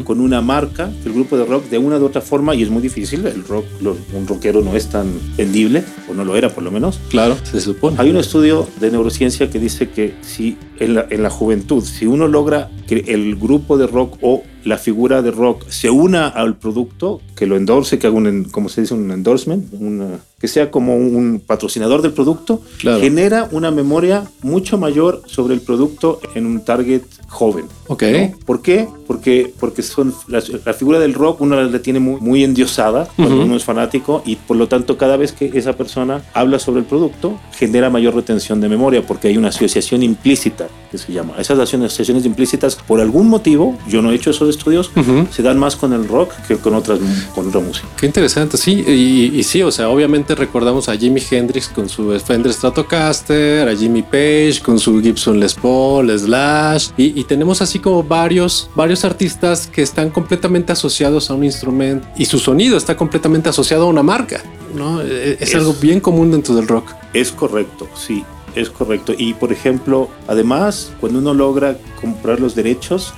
Con 0.05 0.21
una 0.21 0.41
marca, 0.41 0.91
el 1.05 1.13
grupo 1.13 1.37
de 1.37 1.45
rock 1.45 1.69
de 1.69 1.79
una 1.79 1.99
u 1.99 2.05
otra 2.05 2.21
forma, 2.21 2.55
y 2.55 2.63
es 2.63 2.71
muy 2.71 2.83
difícil, 2.83 3.25
el 3.27 3.45
rock, 3.45 3.65
lo- 3.81 3.97
un 4.13 4.27
rockero 4.27 4.61
no 4.63 4.75
es 4.75 4.89
tan 4.89 5.07
vendible, 5.37 5.85
o 6.11 6.15
no 6.15 6.25
lo 6.25 6.37
era 6.37 6.49
por 6.49 6.65
lo 6.65 6.71
menos. 6.71 6.99
Claro, 7.11 7.37
se 7.45 7.61
supone. 7.61 7.97
Hay 8.01 8.11
un 8.11 8.17
estudio 8.17 8.67
de 8.81 8.91
neurociencia 8.91 9.51
que 9.51 9.59
dice 9.61 9.89
que 9.91 10.15
si 10.23 10.57
en 10.81 10.95
la, 10.95 11.07
en 11.11 11.23
la 11.23 11.31
juventud, 11.31 11.85
si 11.85 12.07
uno 12.07 12.27
logra 12.27 12.71
que 12.89 13.05
el 13.09 13.37
grupo 13.37 13.79
de 13.79 13.87
rock 13.87 14.17
o 14.23 14.43
la 14.69 14.79
figura 14.79 15.23
de 15.23 15.31
rock 15.31 15.65
se 15.69 15.91
una 15.91 16.29
al 16.29 16.57
producto, 16.57 17.21
que 17.35 17.47
lo 17.47 17.57
endorse, 17.57 17.99
que 17.99 18.07
haga 18.07 18.17
un, 18.17 18.45
como 18.45 18.69
se 18.69 18.83
dice, 18.83 18.95
un 18.95 19.11
endorsement, 19.11 19.65
una- 19.73 20.21
que 20.39 20.47
sea 20.47 20.71
como 20.71 20.95
un 20.97 21.43
patrocinador 21.45 22.01
del 22.03 22.13
producto, 22.13 22.63
Claro. 22.79 23.01
genera 23.01 23.49
una 23.51 23.73
memoria 23.73 24.25
mucho 24.43 24.79
mayor 24.79 25.23
sobre 25.27 25.55
el 25.55 25.61
producto 25.61 26.21
en 26.37 26.47
un 26.47 26.65
target 26.65 27.03
joven. 27.29 27.65
Ok. 27.89 28.03
¿no? 28.05 28.39
¿Por 28.47 28.63
qué? 28.63 28.87
Porque, 29.07 29.53
porque 29.59 29.83
son 29.83 30.15
la, 30.29 30.41
la 30.65 30.75
figura 30.75 30.99
del 31.01 31.15
rock 31.15 31.41
uno 31.41 31.61
la 31.61 31.79
tiene 31.83 31.99
muy, 31.99 32.21
muy 32.21 32.45
endiosada 32.45 33.09
cuando 33.17 33.35
Ujú. 33.37 33.45
uno 33.47 33.57
es 33.57 33.65
fanático 33.65 34.23
y 34.27 34.37
por 34.37 34.57
lo 34.57 34.69
tanto 34.69 34.97
cada 34.97 35.17
vez 35.17 35.33
que 35.33 35.51
esa 35.55 35.73
persona 35.73 36.23
habla 36.35 36.59
sobre 36.59 36.81
el 36.81 36.87
producto 36.87 37.39
genera 37.57 37.91
mayor 37.91 38.15
retención 38.15 38.61
de 38.61 38.69
memoria 38.69 39.05
porque 39.05 39.29
hay 39.29 39.37
una 39.39 39.49
asociación 39.49 40.03
implícita 40.03 40.69
que 40.91 40.99
se 40.99 41.13
llama. 41.13 41.35
Esas 41.39 41.59
asociaciones 41.59 42.25
implícitas 42.27 42.77
por 42.77 43.01
algún 43.01 43.29
motivo, 43.29 43.77
yo 43.89 44.03
no 44.03 44.11
he 44.13 44.15
hecho 44.15 44.31
esos 44.31 44.49
estudios 44.59 44.91
se 45.31 45.43
dan 45.43 45.59
más 45.59 45.77
con 45.77 45.93
el 45.93 46.07
rock 46.07 46.33
que 46.47 46.57
con 46.57 46.75
otras 46.75 46.99
con 47.35 47.49
otra 47.49 47.61
música. 47.61 47.89
Qué 47.97 48.07
interesante, 48.07 48.57
sí, 48.57 48.73
y, 48.73 49.43
sí, 49.43 49.63
o 49.63 49.71
sea, 49.71 49.89
obviamente 49.89 50.35
recordamos 50.35 50.89
a 50.89 50.97
Jimi 50.97 51.23
Hendrix 51.31 51.69
con 51.69 51.89
su 51.89 52.19
Fender 52.21 52.53
Stratocaster, 52.53 53.69
a 53.69 53.77
Jimmy 53.77 54.03
Page 54.03 54.61
con 54.63 54.79
su 54.79 55.01
Gibson 55.01 55.41
Les 55.41 55.55
Paul, 55.55 56.17
Slash, 56.19 56.91
y, 56.97 57.19
y 57.19 57.25
tenemos 57.25 57.63
así 57.63 57.79
como 57.79 58.03
varios, 58.03 58.71
varios 58.75 59.05
artistas 59.05 59.67
que 59.67 59.83
están 59.83 60.11
completamente 60.11 60.73
asociados 60.73 61.31
a 61.31 61.35
un 61.35 61.45
instrumento 61.45 62.07
y 62.17 62.25
su 62.25 62.39
sonido 62.39 62.77
está 62.77 62.97
completamente 62.97 63.49
asociado 63.49 63.85
a 63.85 63.87
una 63.87 64.03
marca, 64.03 64.43
¿no? 64.75 65.01
E, 65.03 65.39
es, 65.41 65.49
es 65.49 65.55
algo 65.55 65.75
bien 65.75 66.01
común 66.01 66.31
dentro 66.31 66.55
del 66.55 66.67
rock. 66.67 66.93
Es 67.13 67.31
correcto, 67.33 67.89
sí. 67.97 68.25
Es 68.55 68.71
correcto. 68.71 69.15
Y 69.17 69.35
por 69.35 69.53
ejemplo, 69.53 70.09
además, 70.27 70.93
cuando 71.01 71.19
uno 71.19 71.35
logra 71.35 71.77
comprar 72.01 72.41
los 72.41 72.55
derechos, 72.55 73.15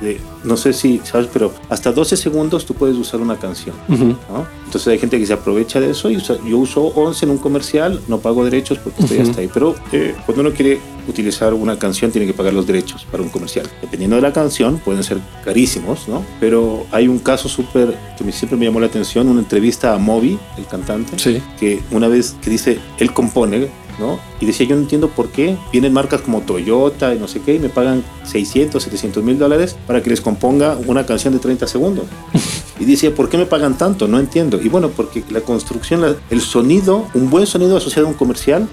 De, 0.00 0.20
no 0.44 0.56
sé 0.56 0.72
si 0.72 1.00
sabes, 1.04 1.28
pero 1.32 1.52
hasta 1.68 1.92
12 1.92 2.16
segundos 2.16 2.64
tú 2.64 2.74
puedes 2.74 2.96
usar 2.96 3.20
una 3.20 3.36
canción. 3.36 3.74
Entonces 4.64 4.88
hay 4.88 4.98
gente 4.98 5.18
que 5.18 5.26
se 5.26 5.32
aprovecha 5.32 5.80
de 5.80 5.90
eso. 5.90 6.10
Y 6.10 6.18
yo 6.20 6.58
uso 6.58 6.82
11 6.82 7.24
en 7.24 7.30
un 7.32 7.38
comercial, 7.38 8.00
no 8.08 8.18
pago 8.18 8.44
derechos 8.44 8.78
porque 8.78 9.02
estoy 9.02 9.18
hasta 9.18 9.40
ahí. 9.40 9.50
Pero 9.52 9.74
eh, 9.92 10.14
cuando 10.24 10.42
uno 10.42 10.52
quiere 10.52 10.80
utilizar 11.08 11.52
una 11.54 11.78
canción, 11.78 12.10
tiene 12.10 12.26
que 12.26 12.34
pagar 12.34 12.54
los 12.54 12.66
derechos 12.66 13.06
para 13.10 13.22
un 13.22 13.28
comercial. 13.30 13.66
Dependiendo 13.80 14.16
de 14.16 14.22
la 14.22 14.32
canción, 14.32 14.78
pueden 14.78 15.02
ser 15.02 15.18
carísimos, 15.44 16.08
¿no? 16.08 16.24
Pero 16.38 16.86
hay 16.92 17.08
un 17.08 17.18
caso 17.18 17.48
súper 17.48 17.96
que 18.16 18.32
siempre 18.32 18.58
me 18.58 18.66
llamó 18.66 18.80
la 18.80 18.86
atención, 18.86 19.28
una 19.28 19.40
entrevista 19.40 19.94
a 19.94 19.98
Moby, 19.98 20.38
el 20.56 20.66
cantante, 20.66 21.16
que 21.58 21.82
una 21.90 22.08
vez 22.08 22.36
que 22.40 22.50
dice, 22.50 22.78
él 22.98 23.12
compone 23.12 23.68
y 24.40 24.46
decía, 24.46 24.66
yo 24.66 24.76
no 24.76 24.82
entiendo 24.82 25.08
por 25.08 25.28
qué 25.28 25.56
vienen 25.72 25.92
marcas 25.92 26.20
como 26.22 26.40
Toyota 26.40 27.14
y 27.14 27.18
no 27.18 27.28
sé 27.28 27.40
qué 27.40 27.54
y 27.54 27.58
me 27.58 27.68
pagan 27.68 28.02
600, 28.24 28.82
700 28.82 29.22
mil 29.22 29.38
dólares 29.38 29.76
para 29.86 30.02
que 30.02 30.10
les 30.10 30.20
componga 30.20 30.76
una 30.86 31.06
canción 31.06 31.34
de 31.34 31.40
30 31.40 31.66
segundos. 31.66 32.06
Y 32.80 32.84
decía, 32.84 33.14
¿por 33.14 33.28
qué 33.28 33.38
me 33.38 33.46
pagan 33.46 33.78
tanto? 33.78 34.08
No 34.08 34.18
entiendo. 34.18 34.60
Y 34.60 34.68
bueno, 34.68 34.90
porque 34.90 35.22
la 35.30 35.42
construcción, 35.42 36.16
el 36.30 36.40
sonido, 36.40 37.06
un 37.14 37.30
buen 37.30 37.46
sonido 37.46 37.76
asociado 37.76 38.08
a 38.08 38.10
un 38.10 38.16
comercial 38.16 38.68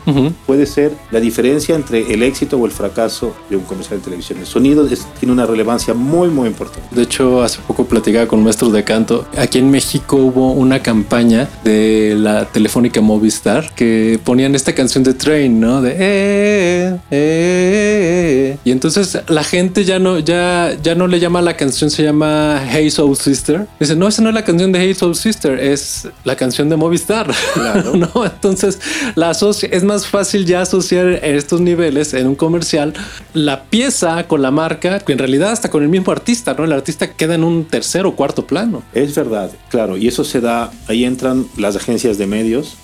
puede 0.46 0.66
ser 0.66 0.94
la 1.12 1.20
diferencia 1.20 1.76
entre 1.76 2.12
el 2.14 2.24
éxito 2.24 2.58
o 2.58 2.66
el 2.66 2.72
fracaso 2.72 3.36
de 3.50 3.58
un 3.58 3.64
comercial 3.64 4.00
de 4.00 4.06
televisión. 4.06 4.40
El 4.40 4.46
sonido 4.46 4.88
tiene 5.20 5.34
una 5.34 5.46
relevancia 5.46 5.94
muy, 5.94 6.30
muy 6.30 6.48
importante. 6.48 6.88
De 6.96 7.04
hecho, 7.04 7.44
hace 7.44 7.60
poco 7.68 7.86
platicaba 7.86 8.28
con 8.28 8.44
maestros 8.44 8.72
de 8.72 8.84
canto. 8.84 9.26
Aquí 9.38 9.60
en 9.60 9.70
México 9.70 10.18
hubo 10.18 10.54
una 10.54 10.82
campaña 10.82 11.50
de 11.64 12.16
la 12.18 12.46
telefónica 12.46 13.02
Movistar 13.02 13.74
que 13.76 14.20
ponían 14.24 14.56
esta 14.56 14.74
canción 14.74 15.04
de 15.04 15.14
Train, 15.14 15.60
¿no? 15.60 15.82
De 15.82 15.92
eh, 15.92 16.98
eh, 17.12 17.98
eh, 18.40 18.58
y 18.64 18.72
entonces 18.72 19.20
la 19.28 19.44
gente 19.44 19.84
ya 19.84 20.00
no, 20.00 20.20
ya, 20.20 20.78
ya 20.82 20.96
no 20.96 21.08
le 21.08 21.20
llama 21.20 21.42
la 21.42 21.58
canción, 21.58 21.90
se 21.90 22.04
llama 22.04 22.62
Hey 22.70 22.90
Soul 22.90 23.18
Sister. 23.18 23.68
Dice, 23.80 23.96
no, 23.98 24.08
esa 24.08 24.22
no 24.22 24.30
es 24.30 24.36
la 24.36 24.44
canción 24.44 24.72
de 24.72 24.80
Hey 24.80 24.94
Soul 24.94 25.16
Sister, 25.16 25.60
es 25.60 26.08
la 26.24 26.36
canción 26.36 26.70
de 26.70 26.76
Movistar. 26.76 27.34
Claro. 27.54 27.94
¿No? 27.96 28.26
Entonces 28.26 28.80
la 29.16 29.32
es 29.32 29.84
más 29.84 30.08
fácil 30.08 30.46
ya 30.46 30.62
asociar 30.62 31.08
estos 31.24 31.62
niveles 31.62 32.14
en 32.14 32.28
un 32.28 32.36
comercial 32.36 32.94
la 33.34 33.66
pieza 33.66 34.28
con 34.28 34.42
la 34.42 34.52
marca, 34.52 35.00
que 35.00 35.14
en 35.14 35.20
realidad 35.20 35.52
hasta 35.52 35.70
con 35.70 35.84
el 35.84 35.90
mismo 35.90 36.12
artista, 36.12 36.54
¿no? 36.54 36.64
El 36.64 36.72
artista 36.72 37.12
queda 37.14 37.36
en 37.36 37.44
un 37.44 37.66
tercer 37.66 38.06
o 38.06 38.16
cuarto 38.16 38.46
plano. 38.48 38.84
Es 38.94 39.16
verdad, 39.16 39.52
claro, 39.70 39.98
y 39.98 40.08
eso 40.08 40.24
se 40.24 40.42
da, 40.42 40.72
ahí 40.88 41.06
entran 41.06 41.46
las 41.58 41.76
agencias 41.76 42.18
de 42.18 42.28
medios, 42.28 42.78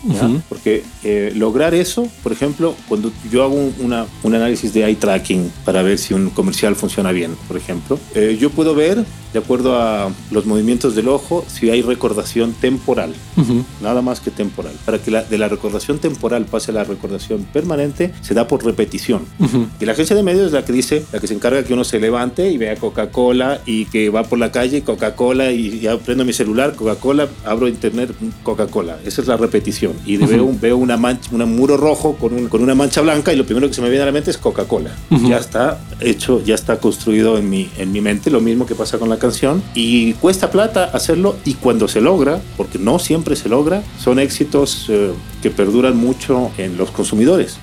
porque 0.49 0.83
lograr 1.35 1.73
eso 1.73 2.09
por 2.21 2.31
ejemplo, 2.31 2.75
cuando 2.87 3.11
yo 3.31 3.43
hago 3.43 3.71
una, 3.79 4.05
un 4.23 4.35
análisis 4.35 4.73
de 4.73 4.85
eye 4.85 4.95
tracking 4.95 5.51
para 5.65 5.81
ver 5.81 5.97
si 5.97 6.13
un 6.13 6.29
comercial 6.29 6.75
funciona 6.75 7.11
bien, 7.11 7.35
por 7.47 7.57
ejemplo, 7.57 7.99
eh, 8.15 8.37
yo 8.39 8.49
puedo 8.49 8.75
ver, 8.75 9.03
de 9.33 9.39
acuerdo 9.39 9.79
a 9.79 10.11
los 10.31 10.45
movimientos 10.45 10.95
del 11.03 11.09
ojo, 11.09 11.45
si 11.47 11.69
hay 11.69 11.81
recordación 11.81 12.53
temporal, 12.53 13.13
nada 13.81 14.01
más 14.01 14.21
que 14.21 14.31
temporal. 14.31 14.73
Para 14.85 14.99
que 14.99 15.11
la, 15.11 15.23
de 15.23 15.37
la 15.37 15.49
recordación 15.49 15.99
temporal 15.99 16.45
pase 16.45 16.71
a 16.71 16.73
la 16.75 16.83
recordación 16.85 17.43
permanente, 17.43 18.13
se 18.21 18.33
da 18.33 18.47
por 18.47 18.63
repetición. 18.63 19.23
Y 19.79 19.85
la 19.85 19.91
agencia 19.91 20.15
de 20.15 20.23
medios 20.23 20.47
es 20.47 20.51
la 20.53 20.63
que 20.63 20.71
dice, 20.71 21.05
la 21.11 21.19
que 21.19 21.27
se 21.27 21.33
encarga 21.33 21.63
que 21.63 21.73
uno 21.73 21.83
se 21.83 21.99
levante 21.99 22.49
y 22.49 22.57
vea 22.57 22.75
Coca-Cola 22.77 23.59
y 23.65 23.85
que 23.85 24.09
va 24.09 24.23
por 24.23 24.39
la 24.39 24.51
calle, 24.51 24.83
Coca-Cola 24.83 25.51
y 25.51 25.81
ya 25.81 25.97
prendo 25.97 26.23
mi 26.23 26.31
celular, 26.31 26.75
Coca-Cola, 26.75 27.27
abro 27.43 27.67
internet, 27.67 28.11
Coca-Cola. 28.43 28.97
Esa 29.05 29.21
es 29.21 29.27
la 29.27 29.35
repetición. 29.35 29.93
Y 30.05 30.17
veo, 30.17 30.49
veo 30.61 30.77
una 30.77 30.95
mancha, 30.95 31.29
un 31.33 31.55
muro 31.55 31.75
rojo 31.75 32.15
con, 32.15 32.47
con, 32.47 32.63
una 32.63 32.75
mancha 32.75 33.01
blanca 33.01 33.33
y 33.33 33.35
lo 33.35 33.45
primero 33.45 33.67
que 33.67 33.73
se 33.73 33.81
me 33.81 33.89
viene 33.89 34.03
a 34.03 34.05
la 34.05 34.13
mente 34.13 34.31
es 34.31 34.37
Coca-Cola. 34.37 34.91
Ya 35.27 35.37
está 35.37 35.79
hecho, 35.99 36.41
ya 36.43 36.55
está 36.55 36.77
construido 36.77 37.37
en 37.37 37.49
mi, 37.49 37.69
en 37.77 37.91
mi 37.91 37.99
mente, 37.99 38.29
lo 38.29 38.39
mismo 38.39 38.65
que 38.65 38.75
pasa 38.75 38.97
con 38.97 39.09
la 39.09 39.17
canción. 39.17 39.61
Y 39.73 40.13
cuesta 40.13 40.49
plata 40.49 40.91
hacerlo 40.93 41.35
y 41.43 41.55
cuando 41.55 41.87
se 41.87 41.99
logra, 41.99 42.39
porque 42.55 42.79
no 42.79 42.99
siempre 42.99 43.35
se 43.35 43.49
logra, 43.49 43.83
son 43.99 44.19
éxitos 44.19 44.85
eh, 44.89 45.11
que 45.41 45.49
perduran 45.49 45.97
mucho 45.97 46.51
en 46.57 46.77
los 46.77 46.91
consumidores. 46.91 47.57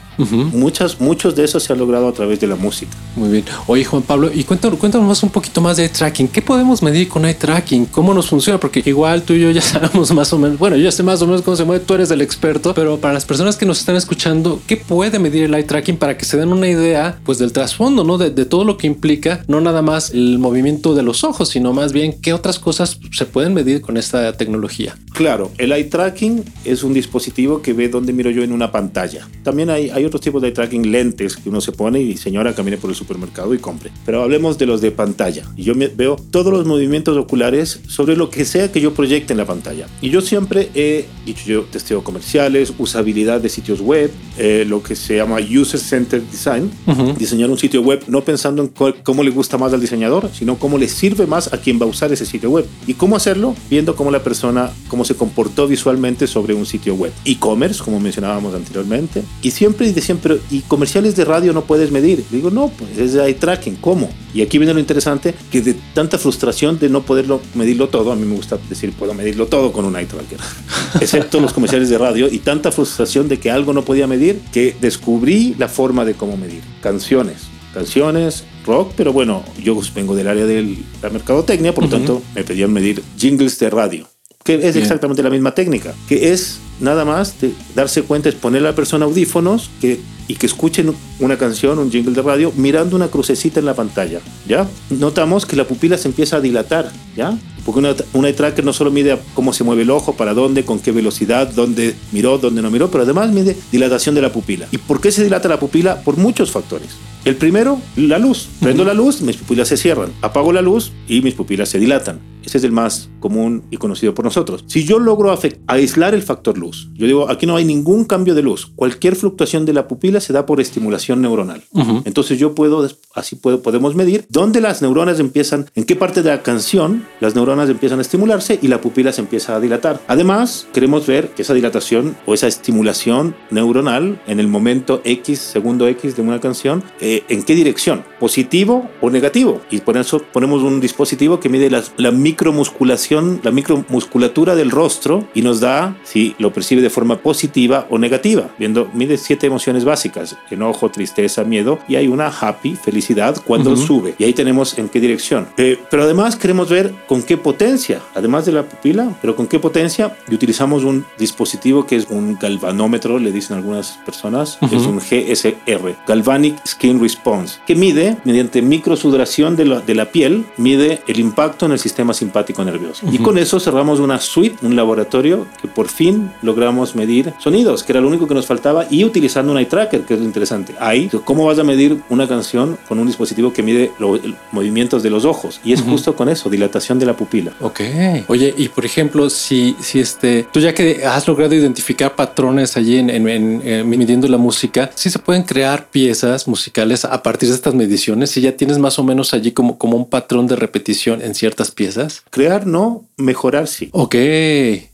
Muchas, 0.53 1.01
muchos 1.01 1.35
de 1.35 1.45
esos 1.45 1.63
se 1.63 1.73
han 1.73 1.79
logrado 1.79 2.09
a 2.09 2.13
través 2.13 2.41
de 2.41 2.47
la 2.47 2.57
música. 2.57 2.93
Muy 3.17 3.31
bien. 3.31 3.45
Oye, 3.67 3.85
Juan 3.85 4.03
Pablo, 4.03 4.31
y 4.33 4.45
cuéntanos, 4.45 4.79
cuéntanos 4.79 5.07
más 5.07 5.23
un 5.23 5.31
poquito 5.31 5.61
más 5.61 5.77
de 5.77 5.85
eye 5.85 5.93
tracking. 5.93 6.29
¿Qué 6.29 6.43
podemos 6.43 6.83
medir 6.83 7.09
con 7.09 7.25
eye 7.25 7.35
tracking? 7.35 7.87
¿Cómo 7.87 8.15
nos 8.15 8.29
funciona? 8.29 8.59
Porque 8.59 8.83
igual 8.85 9.23
tú 9.23 9.33
y 9.33 9.41
yo 9.41 9.51
ya 9.51 9.61
sabemos 9.63 10.13
más 10.13 10.33
o 10.33 10.39
menos, 10.39 10.59
bueno, 10.59 10.77
yo 10.77 10.85
ya 10.85 10.93
sé 10.93 11.03
más 11.03 11.23
o 11.23 11.27
menos 11.27 11.43
cómo 11.43 11.57
se 11.57 11.65
mueve, 11.65 11.85
tú 11.85 11.95
eres 11.95 12.11
el 12.11 12.21
experto, 12.21 12.75
pero 12.75 12.99
para 12.99 13.15
las 13.15 13.25
personas 13.25 13.57
que 13.57 13.67
nos 13.67 13.81
están 13.81 13.97
escuchando, 13.97 14.61
¿qué 14.67 14.77
puede 14.77 15.19
medir 15.19 15.45
el 15.45 15.55
eye 15.55 15.65
tracking 15.65 15.97
para 15.97 16.17
que 16.17 16.25
se 16.25 16.37
den 16.37 16.53
una 16.53 16.69
idea 16.69 17.19
pues 17.25 17.39
del 17.39 17.53
trasfondo, 17.53 18.05
¿no? 18.05 18.19
De, 18.19 18.31
de 18.31 18.45
todo 18.45 18.65
lo 18.65 18.77
que 18.77 18.87
implica, 18.87 19.45
no 19.49 19.61
nada 19.61 19.83
más 19.83 20.11
el 20.11 20.39
movimiento 20.39 20.95
de 20.95 21.03
los 21.03 21.25
ojos, 21.25 21.49
sino 21.49 21.73
más 21.73 21.93
bien 21.93 22.21
qué 22.21 22.33
otras 22.33 22.59
cosas 22.59 22.99
se 23.13 23.27
pueden 23.27 23.55
medir 23.55 23.81
con 23.81 23.97
esta 23.97 24.33
tecnología. 24.35 24.97
Claro, 25.13 25.51
el 25.59 25.73
eye 25.73 25.85
tracking 25.85 26.45
es 26.65 26.83
un 26.83 26.95
dispositivo 26.95 27.63
que 27.63 27.73
ve 27.73 27.89
dónde 27.89 28.13
miro 28.13 28.31
yo 28.31 28.43
en 28.43 28.53
una 28.53 28.73
pantalla. 28.73 29.29
También 29.43 29.71
hay, 29.71 29.91
hay 29.91 30.05
otros 30.11 30.21
tipos 30.21 30.43
de 30.43 30.53
tracking 30.53 30.93
lentes 30.93 31.37
que 31.37 31.49
uno 31.49 31.61
se 31.61 31.73
pone 31.73 32.01
y 32.01 32.17
señora 32.17 32.55
camine 32.55 32.77
por 32.77 32.91
el 32.91 32.97
supermercado 32.97 33.55
y 33.55 33.59
compre. 33.59 33.91
Pero 34.05 34.23
hablemos 34.23 34.59
de 34.59 34.67
los 34.67 34.81
de 34.81 34.91
pantalla. 34.91 35.45
Y 35.57 35.63
yo 35.63 35.75
me 35.75 35.89
veo 35.89 36.17
todos 36.31 36.53
los 36.53 36.67
movimientos 36.67 37.17
oculares 37.17 37.81
sobre 37.89 38.17
lo 38.17 38.31
que 38.31 38.45
sea 38.45 38.71
que 38.71 38.81
yo 38.81 38.93
proyecte 38.95 39.33
en 39.33 39.39
la 39.39 39.47
pantalla. 39.47 39.87
Y 40.01 40.11
yo 40.11 40.21
siempre 40.21 40.71
he 40.75 41.07
dicho 41.25 41.45
yo 41.47 41.63
testeo 41.65 42.05
comerciales, 42.05 42.73
usabilidad 42.79 43.41
de 43.41 43.49
sitios 43.49 43.81
web, 43.81 44.11
eh, 44.39 44.65
lo 44.67 44.83
que 44.83 44.97
se 44.97 45.17
llama 45.17 45.39
User 45.41 45.81
Centered 45.81 46.23
Design, 46.25 46.71
diseñar 47.19 47.51
un 47.51 47.59
sitio 47.59 47.83
web 47.83 48.03
no 48.09 48.23
pensando 48.23 48.63
en 48.63 48.69
cómo 49.03 49.23
le 49.23 49.31
gusta 49.31 49.59
más 49.59 49.73
al 49.73 49.81
diseñador, 49.81 50.31
sino 50.33 50.59
cómo 50.59 50.79
le 50.79 50.89
sirve 50.89 51.27
más 51.27 51.53
a 51.53 51.59
quien 51.59 51.81
va 51.81 51.87
a 51.87 51.89
usar 51.89 52.13
ese 52.13 52.27
sitio 52.27 52.51
web. 52.51 52.67
¿Y 52.87 52.95
cómo 52.95 53.17
hacerlo? 53.17 53.55
Viendo 53.69 53.97
cómo 53.97 54.11
la 54.11 54.23
persona, 54.23 54.71
cómo 54.89 55.05
se 55.05 55.15
comportó 55.15 55.67
visualmente 55.67 56.27
sobre 56.27 56.55
un 56.55 56.67
sitio 56.67 56.95
web. 56.95 57.13
E-commerce, 57.25 57.83
como 57.83 58.01
mencionábamos 58.01 58.55
anteriormente. 58.55 59.23
Y 59.43 59.51
siempre 59.51 59.87
decían, 60.01 60.19
pero 60.23 60.39
¿y 60.51 60.61
comerciales 60.61 61.17
de 61.17 61.25
radio 61.25 61.53
no 61.53 61.65
puedes 61.65 61.91
medir? 61.91 62.25
Digo, 62.31 62.51
no, 62.51 62.69
pues 62.69 62.99
es 62.99 63.15
eye 63.15 63.35
tracking, 63.35 63.77
¿cómo? 63.77 64.11
Y 64.35 64.43
aquí 64.43 64.59
viene 64.59 64.75
lo 64.75 64.81
interesante, 64.81 65.35
que 65.51 65.61
de 65.61 65.75
tanta 65.95 66.19
frustración 66.19 66.79
de 66.79 66.89
no 66.89 67.03
poderlo 67.03 67.41
medirlo 67.55 67.89
todo, 67.89 68.13
a 68.13 68.17
mí 68.17 68.27
me 68.27 68.37
gusta 68.37 68.59
decir, 68.69 68.93
puedo 68.93 69.15
medirlo 69.15 69.47
todo 69.47 69.73
con 69.73 69.85
un 69.85 69.97
eye 69.97 70.07
tracker, 70.07 70.39
excepto 71.01 71.41
los 71.41 71.53
comerciales 71.53 71.89
de 71.89 71.99
radio, 71.99 72.29
y 72.31 72.39
tanta 72.39 72.73
frustración 72.73 73.29
de 73.29 73.39
que 73.39 73.51
algo 73.51 73.73
no 73.73 73.85
podía 73.85 74.07
medir, 74.07 74.41
que 74.53 74.77
descubrí 74.81 75.55
la 75.59 75.69
forma 75.69 76.05
de 76.05 76.15
cómo 76.15 76.37
medir. 76.37 76.63
Canciones, 76.83 77.49
canciones, 77.75 78.45
rock, 78.67 78.93
pero 78.97 79.13
bueno, 79.13 79.45
yo 79.63 79.81
vengo 79.95 80.15
del 80.15 80.29
área 80.29 80.47
de 80.47 80.77
la 81.03 81.11
mercadotecnia, 81.11 81.75
por 81.75 81.85
lo 81.85 81.91
tanto 81.91 82.23
me 82.35 82.45
pedían 82.45 82.73
medir 82.73 83.03
jingles 83.19 83.59
de 83.59 83.71
radio, 83.71 84.09
que 84.45 84.55
es 84.55 84.77
exactamente 84.77 85.23
la 85.23 85.31
misma 85.31 85.55
técnica, 85.55 85.95
que 86.09 86.33
es 86.33 86.61
nada 86.81 87.05
más 87.05 87.41
de 87.41 87.53
darse 87.75 88.03
cuenta, 88.03 88.29
es 88.29 88.35
poner 88.35 88.63
a 88.63 88.71
la 88.71 88.75
persona 88.75 89.05
audífonos 89.05 89.71
y 89.83 90.35
que 90.35 90.47
escuchen 90.47 90.95
una 91.19 91.37
canción, 91.37 91.79
un 91.79 91.91
jingle 91.91 92.15
de 92.15 92.23
radio, 92.23 92.53
mirando 92.57 92.97
una 92.97 93.09
crucecita 93.09 93.61
en 93.61 93.67
la 93.67 93.75
pantalla, 93.75 94.21
¿ya? 94.49 94.69
Notamos 94.91 95.45
que 95.45 95.57
la 95.57 95.65
pupila 95.67 95.99
se 95.99 96.09
empieza 96.09 96.37
a 96.37 96.41
dilatar, 96.41 96.91
¿ya? 97.17 97.37
Porque 97.65 97.81
una, 97.81 97.95
una 98.15 98.33
tracker 98.33 98.65
no 98.65 98.73
solo 98.73 98.91
mide 98.91 99.19
cómo 99.35 99.53
se 99.53 99.65
mueve 99.65 99.83
el 99.83 99.91
ojo, 99.91 100.15
para 100.15 100.33
dónde, 100.33 100.65
con 100.65 100.79
qué 100.79 100.93
velocidad, 100.93 101.49
dónde 101.49 101.95
miró, 102.13 102.39
dónde 102.39 102.63
no 102.63 102.71
miró, 102.71 102.91
pero 102.91 103.05
además 103.05 103.31
mide 103.31 103.57
dilatación 103.73 104.15
de 104.15 104.23
la 104.23 104.33
pupila. 104.33 104.67
¿Y 104.71 104.79
por 104.79 105.01
qué 105.01 105.13
se 105.13 105.25
dilata 105.25 105.49
la 105.49 105.61
pupila? 105.61 106.01
Por 106.03 106.17
muchos 106.17 106.51
factores. 106.51 106.91
El 107.25 107.37
primero, 107.37 107.79
la 107.97 108.19
luz. 108.19 108.49
Prendo 108.61 108.83
la 108.85 108.95
luz, 108.95 109.21
mis 109.21 109.37
pupilas 109.37 109.69
se 109.69 109.77
cierran. 109.77 110.11
Apago 110.23 110.53
la 110.53 110.63
luz 110.63 110.93
y 111.07 111.21
mis 111.21 111.35
pupilas 111.35 111.69
se 111.69 111.79
dilatan. 111.79 112.21
Ese 112.51 112.59
es 112.59 112.65
el 112.65 112.73
más 112.73 113.11
común 113.21 113.63
y 113.71 113.77
conocido 113.77 114.13
por 114.13 114.25
nosotros. 114.25 114.65
Si 114.67 114.85
yo 114.85 114.99
logro 114.99 115.33
aislar 115.69 116.15
el 116.15 116.23
factor 116.23 116.59
luz, 116.59 116.91
yo 116.95 117.07
digo, 117.07 117.31
aquí 117.31 117.47
no 117.47 117.55
hay 117.55 117.65
ningún 117.65 118.05
cambio 118.05 118.35
de 118.35 118.43
luz, 118.43 118.73
cualquier 118.75 119.15
fluctuación 119.15 119.65
de 119.67 119.73
la 119.73 119.87
pupila 119.87 120.19
se 120.21 120.33
da 120.33 120.47
por 120.47 120.61
estimulación 120.61 121.23
neuronal. 121.23 121.63
Entonces 122.05 122.41
yo 122.41 122.57
puedo, 122.57 122.89
así 123.15 123.37
puedo, 123.37 123.63
podemos 123.63 123.95
medir 123.95 124.27
dónde 124.29 124.61
las 124.61 124.83
neuronas 124.83 125.21
empiezan, 125.21 125.71
en 125.77 125.85
qué 125.85 125.95
parte 125.95 126.25
de 126.25 126.31
la 126.31 126.43
canción 126.43 127.05
las 127.21 127.37
neuronas 127.37 127.71
empiezan 127.71 128.01
a 128.01 128.03
estimularse 128.03 128.59
y 128.61 128.67
la 128.67 128.81
pupila 128.81 129.13
se 129.13 129.21
empieza 129.21 129.55
a 129.55 129.61
dilatar. 129.61 130.01
Además, 130.09 130.67
queremos 130.73 131.07
ver 131.07 131.29
que 131.29 131.43
esa 131.43 131.55
dilatación 131.55 132.17
o 132.27 132.35
esa 132.35 132.49
estimulación 132.49 133.37
neuronal 133.53 134.21
en 134.27 134.41
el 134.41 134.49
momento 134.49 135.03
X, 135.05 135.39
segundo 135.39 135.87
X 135.87 136.17
de 136.17 136.23
una 136.23 136.41
canción, 136.41 136.83
eh, 137.01 137.23
en 137.29 137.45
qué 137.45 137.55
dirección, 137.55 138.03
positivo 138.19 138.91
o 139.01 139.09
negativo. 139.09 139.61
Y 139.71 139.79
por 139.79 139.97
eso 139.97 140.21
ponemos 140.33 140.63
un 140.63 140.81
dispositivo 140.81 141.39
que 141.39 141.49
mide 141.49 141.71
la, 141.71 141.85
la 141.97 142.11
micromusculación, 142.41 143.41
la 143.43 143.51
micromusculatura 143.51 144.55
del 144.55 144.71
rostro 144.71 145.29
y 145.35 145.43
nos 145.43 145.61
da 145.61 145.95
si 146.05 146.35
lo 146.39 146.55
percibe 146.55 146.81
de 146.81 146.89
forma 146.89 147.19
positiva 147.19 147.87
o 147.91 147.99
negativa. 147.99 148.49
Viendo, 148.59 148.89
mide 148.95 149.19
siete 149.19 149.47
emociones 149.47 149.85
básicas, 149.85 150.39
enojo, 150.51 150.91
tristeza, 150.91 151.45
miedo, 151.45 151.79
y 151.87 151.97
hay 151.97 152.09
una 152.09 152.29
happy, 152.29 152.77
felicidad, 152.77 153.37
cuando 153.45 153.77
sube. 153.77 154.15
Y 154.17 154.25
ahí 154.25 154.33
tenemos 154.33 154.79
en 154.79 154.89
qué 154.89 155.01
dirección. 155.01 155.49
Eh, 155.59 155.79
pero 155.91 156.05
además 156.05 156.37
queremos 156.37 156.71
ver 156.71 156.95
con 157.07 157.23
qué 157.23 157.37
potencia, 157.37 158.01
además 158.15 158.47
de 158.47 158.53
la 158.53 158.63
pupila, 158.63 159.15
pero 159.21 159.37
con 159.37 159.47
qué 159.47 159.59
potencia, 159.59 160.17
y 160.27 160.35
utilizamos 160.35 160.83
un 160.85 161.05
dispositivo 161.19 161.87
que 161.87 161.97
es 161.97 162.07
un 162.09 162.39
galvanómetro, 162.41 163.19
le 163.19 163.33
dicen 163.33 163.59
algunas 163.59 163.99
personas, 164.07 164.59
es 164.63 164.87
un 164.87 164.99
GSR, 164.99 165.95
Galvanic 166.07 166.67
Skin 166.67 167.01
Response, 167.03 167.59
que 167.67 167.75
mide, 167.75 168.17
mediante 168.25 168.63
microsudoración 168.63 169.57
de 169.57 169.67
la, 169.67 169.81
de 169.81 169.95
la 169.95 170.07
piel, 170.07 170.47
mide 170.57 171.03
el 171.07 171.21
impacto 171.21 171.67
en 171.67 171.73
el 171.73 171.79
sistema 171.79 172.15
simpático 172.15 172.30
nervioso. 172.65 173.07
Y 173.11 173.19
con 173.19 173.39
eso 173.39 173.61
cerramos 173.61 174.01
una 174.01 174.21
suite, 174.21 174.57
un 174.63 174.77
laboratorio 174.77 175.47
que 175.61 175.69
por 175.69 175.89
fin 175.89 176.31
logramos 176.43 176.95
medir 176.95 177.33
sonidos, 177.39 177.83
que 177.83 177.93
era 177.93 178.01
lo 178.01 178.09
único 178.09 178.27
que 178.27 178.35
nos 178.35 178.47
faltaba, 178.47 178.87
y 178.91 179.05
utilizando 179.05 179.53
un 179.53 179.59
eye 179.59 179.67
tracker, 179.67 180.03
que 180.03 180.15
es 180.15 180.21
lo 180.21 180.27
interesante. 180.27 180.75
Ahí, 180.79 181.11
¿cómo 181.25 181.47
vas 181.47 181.59
a 181.59 181.65
medir 181.65 182.01
una 182.09 182.27
canción 182.27 182.79
con 182.89 182.99
un 182.99 183.07
dispositivo 183.07 183.53
que 183.53 183.63
mide 183.63 183.93
los 183.99 184.21
movimientos 184.53 185.03
de 185.03 185.11
los 185.11 185.25
ojos? 185.25 185.61
Y 185.65 185.73
es 185.73 185.83
justo 185.83 186.17
con 186.17 186.29
eso, 186.29 186.51
dilatación 186.51 186.99
de 186.99 187.07
la 187.07 187.17
pupila. 187.17 187.53
Ok. 187.61 187.81
Oye, 188.29 188.55
y 188.57 188.69
por 188.69 188.85
ejemplo, 188.85 189.31
si, 189.31 189.77
si 189.81 190.01
este, 190.01 190.47
tú 190.53 190.61
ya 190.61 190.75
que 190.75 191.05
has 191.05 191.27
logrado 191.27 191.55
identificar 191.55 192.15
patrones 192.15 192.77
allí 192.77 192.99
en, 192.99 193.11
en, 193.11 193.89
midiendo 193.89 194.29
la 194.29 194.39
música, 194.39 194.91
si 194.95 195.11
se 195.11 195.19
pueden 195.19 195.43
crear 195.43 195.89
piezas 195.89 196.49
musicales 196.49 197.05
a 197.05 197.23
partir 197.23 197.49
de 197.49 197.55
estas 197.55 197.75
mediciones, 197.75 198.31
si 198.31 198.41
ya 198.41 198.57
tienes 198.57 198.79
más 198.79 198.99
o 198.99 199.05
menos 199.05 199.35
allí 199.35 199.53
como, 199.53 199.79
como 199.79 199.97
un 199.97 200.09
patrón 200.09 200.47
de 200.47 200.57
repetición 200.57 201.23
en 201.23 201.35
ciertas 201.35 201.71
piezas. 201.71 202.20
Crear 202.31 202.67
no, 202.67 203.07
mejorar 203.17 203.67
sí. 203.67 203.89
Ok. 203.93 204.15